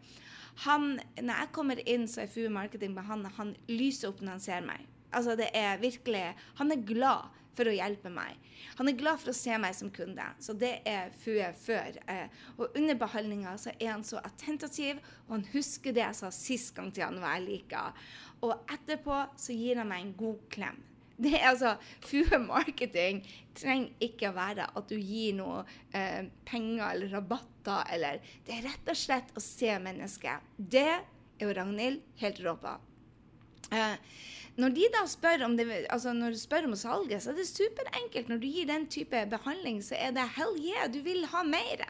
Han, 0.66 1.00
når 1.18 1.34
jeg 1.34 1.54
kommer 1.56 1.80
inn 1.90 2.08
så 2.10 2.24
er 2.24 2.32
FU 2.32 2.48
Marketing 2.54 2.94
med 2.96 3.08
han, 3.08 3.26
han 3.38 3.56
lyser 3.72 4.12
opp 4.12 4.22
når 4.22 4.38
han 4.38 4.44
ser 4.44 4.66
meg. 4.66 4.90
Altså 5.14 5.36
det 5.38 5.52
er 5.54 5.78
virkelig 5.82 6.26
Han 6.58 6.74
er 6.74 6.86
glad 6.86 7.30
for 7.54 7.70
å 7.70 7.74
hjelpe 7.76 8.10
meg. 8.10 8.38
Han 8.80 8.90
er 8.90 8.98
glad 8.98 9.20
for 9.22 9.30
å 9.30 9.38
se 9.38 9.58
meg 9.62 9.76
som 9.78 9.92
kunde. 9.94 10.26
Så 10.42 10.56
det 10.58 10.72
er 10.90 11.12
FUE 11.22 11.52
før. 11.58 12.00
Eh, 12.10 12.40
og 12.58 12.78
under 12.80 12.98
behandlinga 12.98 13.54
så 13.62 13.76
er 13.76 13.92
han 13.92 14.06
så 14.08 14.22
attentativ, 14.26 15.02
og 15.28 15.36
han 15.38 15.46
husker 15.54 15.94
det 15.94 16.02
jeg 16.02 16.18
sa 16.18 16.32
sist 16.34 16.74
gang 16.78 16.90
til 16.94 17.06
han 17.06 17.20
hva 17.22 17.36
jeg 17.38 17.46
liker. 17.46 18.02
Og 18.44 18.56
etterpå 18.74 19.20
så 19.38 19.54
gir 19.54 19.82
han 19.82 19.92
meg 19.92 20.02
en 20.02 20.16
god 20.18 20.42
klem. 20.54 20.82
Det 21.24 21.34
er 21.38 21.50
altså, 21.52 21.76
FUE 22.04 22.40
marketing 22.44 23.24
trenger 23.56 24.04
ikke 24.04 24.32
å 24.32 24.36
være 24.36 24.68
at 24.76 24.90
du 24.90 24.98
gir 24.98 25.36
noe 25.38 25.62
eh, 25.96 26.26
penger 26.48 26.86
eller 26.90 27.14
rabatter. 27.14 27.84
eller 27.96 28.22
Det 28.46 28.58
er 28.58 28.66
rett 28.68 28.90
og 28.92 29.00
slett 29.00 29.34
å 29.38 29.44
se 29.44 29.72
mennesket. 29.80 30.54
Det 30.58 30.88
er 30.90 31.46
jo 31.46 31.54
Ragnhild 31.56 32.02
helt 32.22 32.42
rå 32.44 32.56
på. 32.62 32.74
Eh, 33.74 33.96
når 34.62 34.74
de 34.76 34.88
da 34.94 35.02
spør 35.10 35.48
om, 35.48 35.56
det, 35.58 35.66
altså 35.90 36.12
når 36.14 36.36
du 36.36 36.38
spør 36.38 36.68
om 36.68 36.76
salget, 36.78 37.24
så 37.24 37.32
er 37.32 37.40
det 37.40 37.48
superenkelt. 37.50 38.30
Når 38.30 38.42
du 38.42 38.50
gir 38.50 38.68
den 38.70 38.86
type 38.92 39.24
behandling, 39.32 39.80
så 39.82 39.98
er 39.98 40.14
det 40.14 40.28
hell 40.36 40.54
yeah, 40.62 40.86
du 40.94 41.00
vil 41.06 41.26
ha 41.32 41.42
mer. 41.48 41.82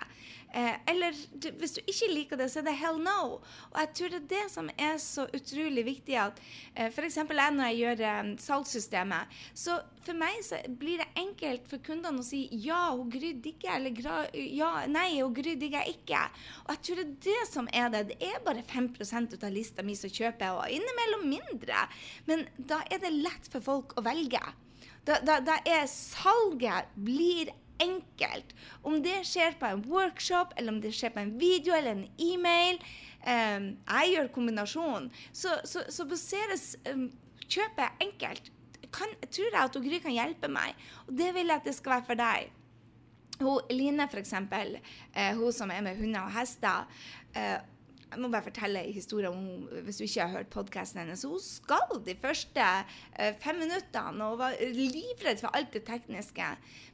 Eh, 0.53 0.75
eller 0.85 1.15
du, 1.33 1.47
hvis 1.57 1.73
du 1.73 1.79
ikke 1.81 2.07
liker 2.11 2.37
det, 2.37 2.45
så 2.53 2.61
er 2.61 2.67
det 2.67 2.75
hell 2.77 2.99
no. 3.01 3.39
Og 3.71 3.77
jeg 3.81 3.89
tror 3.97 4.11
det 4.13 4.19
er 4.19 4.27
det 4.35 4.43
som 4.53 4.69
er 4.77 4.99
så 5.01 5.25
utrolig 5.33 5.85
viktig 5.87 6.17
at 6.21 6.37
eh, 6.75 6.91
f.eks. 6.91 7.17
jeg 7.23 7.55
når 7.55 7.71
jeg 7.71 7.79
gjør 7.79 8.03
eh, 8.09 8.29
salgssystemet, 8.43 9.39
så 9.57 9.79
for 10.03 10.19
meg 10.19 10.37
så 10.45 10.59
blir 10.67 11.01
det 11.01 11.09
enkelt 11.17 11.65
for 11.71 11.81
kundene 11.81 12.21
å 12.21 12.27
si 12.27 12.43
ja, 12.61 12.91
hun 12.91 13.09
Gry 13.09 13.31
digger 13.41 13.79
eller 13.79 14.29
ja, 14.35 14.71
nei, 14.91 15.07
hun 15.23 15.33
Gry 15.33 15.55
digger 15.57 15.81
jeg 15.81 15.97
ikke. 15.97 16.21
Og 16.67 16.75
jeg 16.75 16.83
tror 16.85 17.01
det 17.01 17.07
er 17.07 17.17
det 17.29 17.49
som 17.49 17.71
er 17.73 17.89
det. 17.95 18.03
Det 18.11 18.19
er 18.29 18.45
bare 18.45 18.65
5 18.67 18.91
av 19.39 19.49
lista 19.55 19.81
mi 19.81 19.97
som 19.97 20.11
kjøper, 20.13 20.59
og 20.59 20.69
innimellom 20.69 21.25
mindre. 21.31 21.87
Men 22.29 22.45
da 22.57 22.83
er 22.91 23.01
det 23.01 23.15
lett 23.15 23.49
for 23.49 23.63
folk 23.63 23.97
å 23.97 24.05
velge. 24.05 24.43
Da, 25.03 25.17
da, 25.25 25.41
da 25.43 25.57
er 25.67 25.87
salget 25.89 26.93
blir 26.95 27.49
enkelt. 27.81 28.53
Om 28.83 28.99
det 29.03 29.21
skjer 29.27 29.57
på 29.59 29.69
en 29.69 29.83
workshop, 29.89 30.53
eller 30.57 30.75
om 30.75 30.81
det 30.83 30.93
skjer 30.95 31.13
på 31.15 31.23
en 31.23 31.35
video 31.39 31.75
eller 31.75 31.97
en 31.97 32.07
e-mail. 32.21 32.81
Um, 33.23 33.69
jeg 33.87 34.15
gjør 34.15 34.33
kombinasjonen. 34.35 35.11
Så, 35.31 35.55
så, 35.69 35.85
så 35.89 36.05
baseres 36.09 36.73
um, 36.91 37.07
kjøpet 37.47 38.03
enkelt. 38.03 38.51
Kan, 38.93 39.15
tror 39.25 39.49
jeg 39.49 39.61
at 39.61 39.79
Gry 39.85 39.99
kan 40.03 40.13
hjelpe 40.13 40.49
meg, 40.51 40.75
og 41.07 41.15
det 41.17 41.31
vil 41.33 41.49
jeg 41.49 41.63
at 41.63 41.65
det 41.65 41.73
skal 41.77 41.95
være 41.95 42.07
for 42.11 42.19
deg. 42.19 42.51
Hun, 43.39 43.71
Line, 43.73 44.05
f.eks., 44.05 44.33
eh, 44.37 45.31
hun 45.33 45.55
som 45.55 45.71
er 45.73 45.81
med 45.81 45.97
hunder 45.97 46.27
og 46.27 46.35
hester. 46.35 46.85
Eh, 47.33 47.57
jeg 48.13 48.21
må 48.21 48.29
bare 48.29 48.45
fortelle 48.45 48.83
en 48.83 48.93
historie 48.93 49.29
om 49.29 49.65
hvis 49.85 49.99
du 49.99 50.05
ikke 50.05 50.25
har 50.27 50.37
hørt 50.37 50.51
podkasten 50.53 51.01
hennes. 51.01 51.25
Hun 51.25 51.41
skal 51.41 52.01
de 52.05 52.13
første 52.21 52.63
eh, 52.63 53.33
fem 53.41 53.57
minuttene 53.63 54.27
og 54.29 54.39
var 54.41 54.57
livredd 54.61 55.41
for 55.41 55.53
alt 55.57 55.73
det 55.73 55.83
tekniske. 55.87 56.49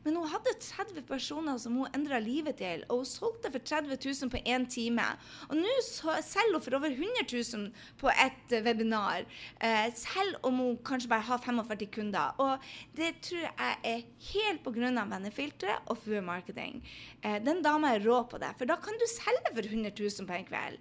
Men 0.05 0.15
hun 0.15 0.29
hadde 0.31 0.53
30 0.63 1.03
personer 1.09 1.59
som 1.59 1.75
hun 1.75 1.91
endra 1.95 2.21
livet 2.23 2.59
til, 2.61 2.85
og 2.87 3.01
hun 3.01 3.09
solgte 3.09 3.51
for 3.51 3.59
30 3.59 3.97
000 3.99 4.31
på 4.31 4.39
én 4.47 4.67
time. 4.71 5.05
Og 5.49 5.59
nå 5.59 5.75
selger 5.83 6.55
hun 6.55 6.63
for 6.63 6.77
over 6.79 6.93
100 6.93 7.27
000 7.27 7.67
på 7.99 8.11
et 8.13 8.55
webinar, 8.63 9.27
eh, 9.59 9.89
selv 9.95 10.39
om 10.47 10.63
hun 10.63 10.79
kanskje 10.87 11.11
bare 11.11 11.27
har 11.27 11.43
45 11.43 11.89
kunder. 11.97 12.39
Og 12.39 12.71
det 12.95 13.11
tror 13.27 13.43
jeg 13.43 13.77
er 13.83 14.07
helt 14.31 14.63
pga. 14.63 15.05
vennefilteret 15.09 15.91
og 15.91 15.97
FUE 15.97 16.21
Marketing. 16.21 16.79
Eh, 17.23 17.39
den 17.43 17.61
dama 17.63 17.93
er 17.95 18.05
rå 18.07 18.23
på 18.23 18.39
det, 18.39 18.53
for 18.57 18.65
da 18.65 18.79
kan 18.79 18.95
du 18.95 19.07
selge 19.09 19.51
for 19.53 19.67
100 19.67 19.91
000 19.99 20.27
på 20.27 20.33
en 20.33 20.47
kveld 20.47 20.79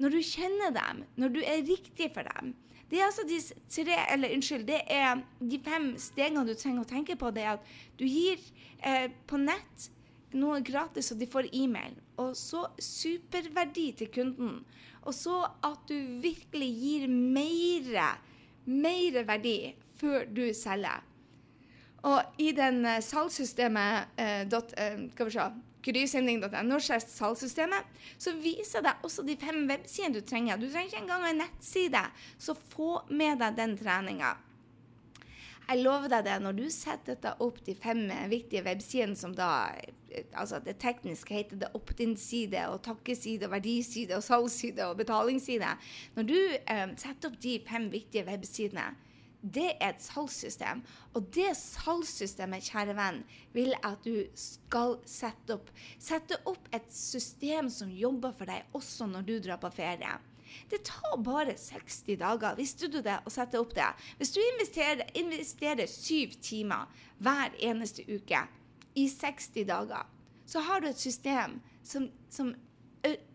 når 0.00 0.16
du 0.16 0.20
kjenner 0.24 0.74
dem, 0.74 1.04
når 1.20 1.32
du 1.36 1.40
er 1.44 1.64
riktig 1.68 2.10
for 2.14 2.26
dem. 2.26 2.54
Det 2.90 2.98
er 2.98 3.06
altså 3.06 3.22
de 3.28 3.38
tre, 3.70 3.96
eller 4.10 4.32
unnskyld, 4.34 4.66
det 4.66 4.80
er 4.90 5.20
de 5.38 5.60
fem 5.62 5.92
stegene 6.00 6.42
du 6.48 6.56
trenger 6.58 6.82
å 6.82 6.90
tenke 6.90 7.14
på. 7.20 7.30
Det 7.30 7.44
er 7.44 7.52
at 7.54 7.74
du 8.00 8.06
gir 8.08 8.40
eh, 8.82 9.06
på 9.30 9.38
nett 9.38 9.90
noe 10.34 10.60
gratis, 10.66 11.12
og 11.12 11.20
de 11.20 11.28
får 11.30 11.50
e-mail. 11.54 11.94
Og 12.22 12.34
så 12.38 12.64
superverdi 12.82 13.90
til 14.00 14.10
kunden. 14.14 14.58
Og 15.06 15.14
så 15.16 15.38
at 15.66 15.86
du 15.88 15.96
virkelig 16.22 16.70
gir 16.80 17.06
mer, 17.10 18.18
mer 18.66 19.22
verdi 19.28 19.56
før 20.00 20.26
du 20.26 20.44
selger. 20.56 21.06
Og 22.08 22.40
i 22.40 22.50
den 22.56 22.80
uh, 22.86 22.96
salgssystemet 23.04 24.16
eh, 24.16 24.46
dot, 24.48 24.72
eh, 24.80 25.02
Skal 25.12 25.28
vi 25.28 25.34
se 25.34 25.48
grysynding.no 25.84 26.78
salgssystemet, 26.80 27.88
så 28.18 28.34
viser 28.40 28.84
det 28.84 28.96
også 29.06 29.24
de 29.26 29.36
fem 29.40 29.64
websidene 29.70 30.20
du 30.20 30.26
trenger. 30.26 30.60
Du 30.60 30.68
trenger 30.68 30.92
ikke 30.92 31.02
engang 31.04 31.26
en 31.28 31.42
nettside, 31.44 32.04
så 32.38 32.54
få 32.54 33.00
med 33.10 33.40
deg 33.42 33.58
den 33.58 33.76
treninga. 33.80 34.36
Jeg 35.70 35.84
lover 35.84 36.10
deg 36.10 36.24
det, 36.26 36.36
når 36.42 36.56
du 36.58 36.64
setter 36.74 37.36
opp, 37.38 37.60
de 37.66 37.76
fem 37.78 38.08
viktige 38.30 38.64
websidene 38.66 39.14
som 39.16 39.36
da 39.36 39.70
altså 40.34 40.58
Det 40.58 40.74
tekniske 40.82 41.34
heter 41.34 41.60
det 41.60 41.68
opt-in-side 41.78 42.64
og 42.72 42.80
takkeside 42.82 43.46
og 43.46 43.52
verdiside 43.52 44.16
og 44.16 44.24
salgsside 44.26 44.88
og 44.90 44.96
betalingsside. 44.98 45.68
Når 46.16 46.26
du 46.26 46.34
eh, 46.34 46.88
setter 46.98 47.30
opp 47.30 47.38
de 47.42 47.60
fem 47.68 47.86
viktige 47.92 48.26
websidene, 48.26 48.88
det 49.42 49.72
er 49.80 49.94
et 49.94 50.02
salgssystem. 50.04 50.82
Og 51.16 51.28
det 51.34 51.52
salgssystemet, 51.56 52.66
kjære 52.70 52.96
venn, 52.98 53.22
vil 53.56 53.72
at 53.86 54.04
du 54.04 54.26
skal 54.38 54.98
sette 55.08 55.56
opp. 55.56 55.70
Sette 55.98 56.40
opp 56.50 56.68
et 56.76 56.88
system 56.94 57.70
som 57.72 57.92
jobber 57.92 58.34
for 58.36 58.50
deg 58.50 58.76
også 58.76 59.08
når 59.10 59.26
du 59.28 59.38
drar 59.40 59.60
på 59.62 59.72
ferie. 59.74 60.18
Det 60.70 60.82
tar 60.86 61.18
bare 61.22 61.54
60 61.58 62.18
dager, 62.18 62.56
visste 62.58 62.88
du 62.90 62.98
det, 63.04 63.20
å 63.24 63.30
sette 63.30 63.58
opp 63.60 63.74
det. 63.76 63.86
Hvis 64.18 64.32
du 64.34 64.40
investerer, 64.42 65.04
investerer 65.18 65.90
syv 65.90 66.34
timer 66.42 66.90
hver 67.22 67.54
eneste 67.62 68.02
uke 68.10 68.42
i 68.98 69.06
60 69.08 69.68
dager, 69.68 70.08
så 70.50 70.62
har 70.66 70.82
du 70.82 70.88
et 70.90 70.98
system 70.98 71.60
som, 71.86 72.08
som 72.30 72.50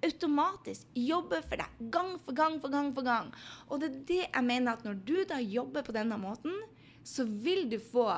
automatisk 0.05 0.87
jobber 0.97 1.43
for 1.45 1.61
deg 1.61 1.91
gang 1.93 2.15
for 2.21 2.37
gang 2.37 2.61
for 2.61 2.73
gang 2.73 2.93
for 2.95 3.07
gang. 3.07 3.33
Og 3.69 3.81
det 3.81 3.89
er 3.91 3.99
det 4.11 4.21
jeg 4.23 4.45
mener 4.45 4.75
at 4.75 4.85
når 4.87 5.01
du 5.07 5.17
da 5.27 5.41
jobber 5.41 5.85
på 5.85 5.95
denne 5.95 6.17
måten, 6.21 6.55
så 7.05 7.25
vil 7.25 7.67
du 7.69 7.77
få 7.81 8.09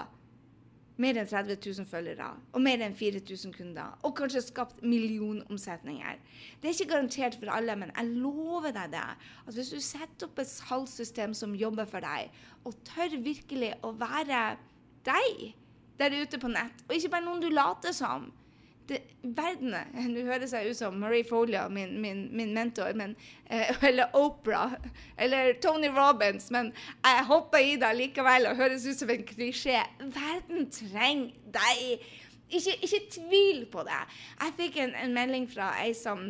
mer 0.98 1.18
enn 1.20 1.30
30 1.30 1.60
000 1.62 1.86
følgere 1.90 2.30
og 2.56 2.64
mer 2.66 2.82
enn 2.82 2.96
4000 2.98 3.54
kunder, 3.54 3.94
og 4.02 4.16
kanskje 4.18 4.42
skapt 4.48 4.82
millionomsetninger. 4.82 6.18
Det 6.62 6.70
er 6.70 6.74
ikke 6.74 6.94
garantert 6.96 7.38
for 7.38 7.54
alle, 7.54 7.76
men 7.78 7.94
jeg 7.94 8.18
lover 8.24 8.74
deg 8.74 8.96
det. 8.96 9.06
At 9.46 9.54
hvis 9.54 9.74
du 9.76 9.84
setter 9.84 10.30
opp 10.30 10.42
et 10.42 10.50
salgssystem 10.50 11.36
som 11.38 11.54
jobber 11.58 11.86
for 11.90 12.06
deg, 12.06 12.34
og 12.66 12.82
tør 12.88 13.20
virkelig 13.22 13.76
å 13.86 13.94
være 14.00 14.42
deg 15.06 15.46
der 15.98 16.14
ute 16.18 16.42
på 16.42 16.50
nett, 16.52 16.84
og 16.88 16.98
ikke 16.98 17.14
bare 17.14 17.26
noen 17.26 17.42
du 17.42 17.50
later 17.54 17.94
som, 17.96 18.32
det, 18.88 19.02
verden 19.22 19.76
Nå 20.14 20.26
høres 20.28 20.54
jeg 20.56 20.72
ut 20.72 20.80
som 20.80 20.98
Marie 21.02 21.26
Folia, 21.28 21.68
min, 21.70 21.98
min, 22.02 22.28
min 22.36 22.54
mentor, 22.56 22.94
men, 22.96 23.16
eh, 23.46 23.72
eller 23.90 24.16
Opera, 24.18 24.70
eller 25.18 25.54
Tony 25.64 25.92
Robins, 25.94 26.52
men 26.52 26.72
jeg 27.04 27.28
hopper 27.28 27.64
i 27.64 27.76
det 27.82 27.94
likevel 27.98 28.50
og 28.52 28.60
høres 28.60 28.88
ut 28.88 29.00
som 29.00 29.12
en 29.14 29.28
klisjé. 29.28 29.82
Verden 30.00 30.70
trenger 30.74 31.36
deg! 31.58 32.08
Ikke, 32.48 32.78
ikke 32.80 33.00
tvil 33.12 33.66
på 33.68 33.84
det. 33.84 34.04
Jeg 34.40 34.54
fikk 34.56 34.78
en, 34.80 34.94
en 34.96 35.16
melding 35.16 35.50
fra 35.52 35.74
ei 35.84 35.92
som 35.98 36.30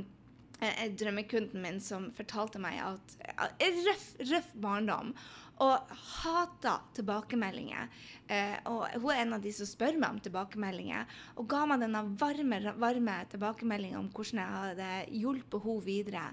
drømmekunden 0.59 1.61
min 1.61 1.81
som 1.83 2.07
fortalte 2.17 2.61
meg 2.61 2.79
at 2.81 3.17
en 3.61 3.83
røff, 3.87 4.07
røff 4.31 4.55
barndom. 4.63 5.13
Og 5.57 5.89
hata 6.21 6.75
tilbakemeldinger. 6.93 7.87
Eh, 8.29 8.59
og 8.69 8.83
hun 9.01 9.09
er 9.09 9.23
en 9.23 9.37
av 9.39 9.41
de 9.41 9.49
som 9.57 9.65
spør 9.65 9.95
meg 9.97 10.13
om 10.13 10.19
tilbakemeldinger. 10.21 11.07
Og 11.41 11.47
ga 11.49 11.63
meg 11.65 11.81
denne 11.81 12.03
varme, 12.21 12.59
varme 12.77 13.15
tilbakemeldinga 13.31 13.97
om 13.97 14.11
hvordan 14.13 14.43
jeg 14.43 14.59
hadde 14.67 14.91
hjulpet 15.17 15.65
henne 15.65 15.87
videre. 15.87 16.25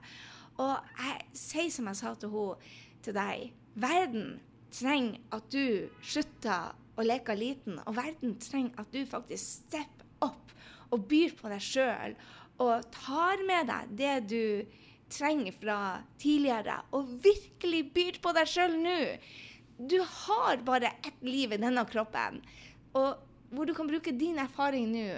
Og 0.60 0.92
jeg 1.00 1.40
sier 1.40 1.72
som 1.72 1.88
jeg 1.88 2.00
sa 2.02 2.12
til 2.20 2.36
henne, 2.36 2.72
til 3.04 3.16
deg. 3.16 3.48
Verden 3.80 4.28
trenger 4.74 5.20
at 5.36 5.48
du 5.52 5.88
slutter 6.04 6.74
å 6.94 7.04
leke 7.04 7.34
liten, 7.36 7.80
og 7.84 7.96
verden 7.96 8.36
trenger 8.42 8.76
at 8.82 8.92
du 8.92 9.02
faktisk 9.08 9.64
stepper 9.64 10.28
opp 10.28 10.52
og 10.94 11.08
byr 11.10 11.34
på 11.38 11.50
deg 11.50 11.64
sjøl 11.64 12.14
og 12.62 12.86
tar 12.94 13.42
med 13.46 13.68
deg 13.70 13.94
det 13.98 14.16
du 14.30 14.44
trenger 15.14 15.54
fra 15.58 15.78
tidligere, 16.20 16.80
og 16.94 17.10
virkelig 17.22 17.82
byr 17.94 18.18
på 18.22 18.32
deg 18.36 18.50
sjøl 18.50 18.76
nå. 18.80 18.98
Du 19.78 19.98
har 20.00 20.62
bare 20.66 20.94
ett 21.02 21.22
liv 21.26 21.54
i 21.54 21.60
denne 21.60 21.84
kroppen. 21.90 22.40
Og 22.94 23.22
hvor 23.54 23.68
du 23.68 23.74
kan 23.74 23.88
bruke 23.90 24.14
din 24.14 24.38
erfaring 24.42 24.88
nå. 24.90 25.08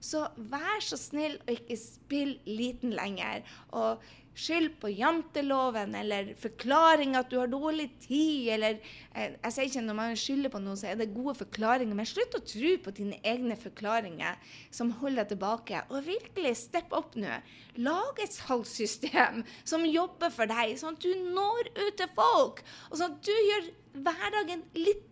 Så 0.00 0.26
vær 0.36 0.82
så 0.84 0.98
snill 1.00 1.38
og 1.42 1.52
ikke 1.52 1.78
spill 1.80 2.34
liten 2.48 2.92
lenger. 2.96 3.44
Og 3.72 4.02
skyld 4.36 4.74
på 4.82 4.90
janteloven 4.92 5.94
eller 5.96 6.32
forklaring 6.40 7.16
at 7.16 7.30
du 7.32 7.38
har 7.40 7.50
dårlig 7.50 7.88
tid, 8.04 8.50
eller 8.56 8.78
eh, 9.14 9.36
Jeg 9.42 9.54
sier 9.54 9.70
ikke 9.70 9.84
når 9.86 9.98
man 9.98 10.18
skylder 10.20 10.52
på 10.52 10.60
noe, 10.62 10.76
så 10.78 10.90
er 10.90 11.00
det 11.00 11.08
gode 11.14 11.36
forklaringer, 11.38 11.96
men 11.96 12.08
slutt 12.08 12.36
å 12.36 12.42
tro 12.44 12.74
på 12.84 12.94
dine 12.98 13.18
egne 13.26 13.56
forklaringer 13.60 14.38
som 14.74 14.92
holder 15.00 15.24
deg 15.24 15.32
tilbake. 15.34 15.82
Og 15.90 16.06
virkelig 16.06 16.54
stepp 16.66 16.92
opp 16.96 17.16
nå. 17.18 17.40
Lag 17.80 18.22
et 18.22 18.36
salgssystem 18.36 19.42
som 19.64 19.88
jobber 19.88 20.32
for 20.34 20.50
deg, 20.50 20.76
sånn 20.80 20.96
at 20.96 21.04
du 21.04 21.12
når 21.32 21.72
ut 21.80 21.96
til 21.98 22.12
folk, 22.16 22.64
og 22.90 23.00
sånn 23.00 23.16
at 23.16 23.24
du 23.24 23.34
gjør 23.34 23.70
hverdagen 24.06 24.66
litt 24.76 25.08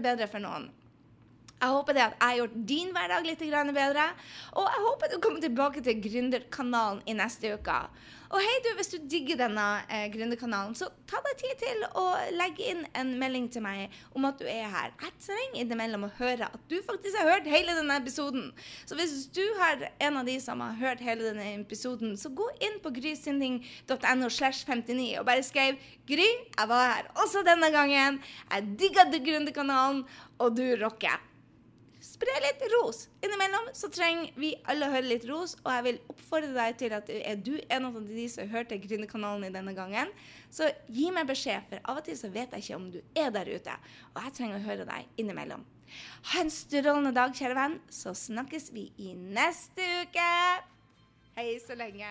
bedre 0.00 0.30
for 0.30 0.42
noen. 0.42 0.70
Jeg 1.60 1.76
håper 1.76 1.96
det 1.96 2.04
at 2.06 2.14
jeg 2.14 2.26
har 2.26 2.38
gjort 2.38 2.54
din 2.68 2.94
hverdag 2.96 3.26
litt 3.28 3.42
bedre. 3.76 4.06
Og 4.56 4.64
jeg 4.64 4.86
håper 4.86 5.12
du 5.12 5.18
kommer 5.20 5.40
tilbake 5.44 5.82
til 5.84 6.00
Gründerkanalen 6.00 7.02
i 7.06 7.12
neste 7.12 7.52
uke. 7.52 7.82
Og 8.30 8.38
hei, 8.38 8.56
du, 8.62 8.68
hvis 8.78 8.92
du 8.92 8.96
digger 9.10 9.40
denne 9.40 9.64
eh, 9.90 10.04
Gründerkanalen, 10.12 10.76
så 10.78 10.86
ta 11.10 11.18
deg 11.24 11.40
tid 11.40 11.62
til 11.64 11.80
å 11.98 12.04
legge 12.38 12.68
inn 12.70 12.84
en 12.94 13.08
melding 13.18 13.48
til 13.50 13.64
meg 13.64 13.96
om 14.14 14.28
at 14.28 14.38
du 14.38 14.46
er 14.46 14.68
her. 14.70 14.92
Jeg 15.02 15.16
trenger 15.26 15.58
innimellom 15.64 16.06
å 16.06 16.12
høre 16.14 16.46
at 16.46 16.68
du 16.70 16.76
faktisk 16.86 17.18
har 17.18 17.26
hørt 17.26 17.50
hele 17.50 17.74
denne 17.74 17.96
episoden. 17.98 18.52
Så 18.86 18.94
hvis 18.96 19.26
du 19.34 19.42
er 19.66 19.88
en 20.06 20.20
av 20.20 20.30
de 20.30 20.36
som 20.40 20.62
har 20.62 20.78
hørt 20.78 21.02
hele 21.02 21.26
denne 21.26 21.48
episoden, 21.58 22.14
så 22.16 22.30
gå 22.30 22.46
inn 22.62 22.78
på 22.84 22.94
grysynding.no 23.00 24.30
slash 24.30 24.62
59 24.68 25.10
og 25.18 25.26
bare 25.26 25.42
skriv 25.44 25.82
'Gry, 26.06 26.30
jeg 26.54 26.70
var 26.70 26.86
her 26.86 27.10
også 27.18 27.42
denne 27.46 27.68
gangen'. 27.74 28.22
Jeg 28.46 28.78
digger 28.78 29.10
Gründerkanalen, 29.10 30.06
og 30.38 30.54
du 30.56 30.64
rocker 30.78 31.18
spre 32.20 32.40
litt 32.44 32.62
ros. 32.74 33.08
Innimellom 33.24 33.70
så 33.72 33.88
trenger 33.92 34.32
vi 34.36 34.52
alle 34.68 34.86
å 34.86 34.92
høre 34.92 35.08
litt 35.08 35.24
ros, 35.28 35.56
og 35.64 35.70
jeg 35.72 35.84
vil 35.86 36.00
oppfordre 36.12 36.52
deg 36.52 36.78
til 36.80 36.94
at 36.96 37.08
er 37.16 37.38
du 37.40 37.54
en 37.72 37.88
av 37.88 37.96
de 38.04 38.26
som 38.28 38.50
hørte 38.50 38.78
Gründerkanalen 38.82 39.48
i 39.48 39.52
denne 39.54 39.72
gangen, 39.76 40.12
så 40.52 40.68
gi 40.92 41.08
meg 41.14 41.28
beskjed, 41.30 41.64
for 41.70 41.80
av 41.88 42.02
og 42.02 42.08
til 42.08 42.18
så 42.20 42.32
vet 42.32 42.52
jeg 42.52 42.66
ikke 42.66 42.80
om 42.80 42.90
du 42.92 43.00
er 43.16 43.32
der 43.32 43.48
ute. 43.48 43.76
Og 44.12 44.20
jeg 44.26 44.36
trenger 44.36 44.60
å 44.60 44.66
høre 44.66 44.88
deg 44.88 45.22
innimellom. 45.22 45.64
Ha 46.32 46.44
en 46.44 46.52
strålende 46.54 47.14
dag, 47.16 47.32
kjære 47.34 47.56
venn, 47.56 47.80
så 47.90 48.12
snakkes 48.14 48.70
vi 48.76 48.90
i 49.00 49.14
neste 49.16 49.88
uke. 50.04 50.28
Hei 51.38 51.56
så 51.64 51.78
lenge. 51.78 52.10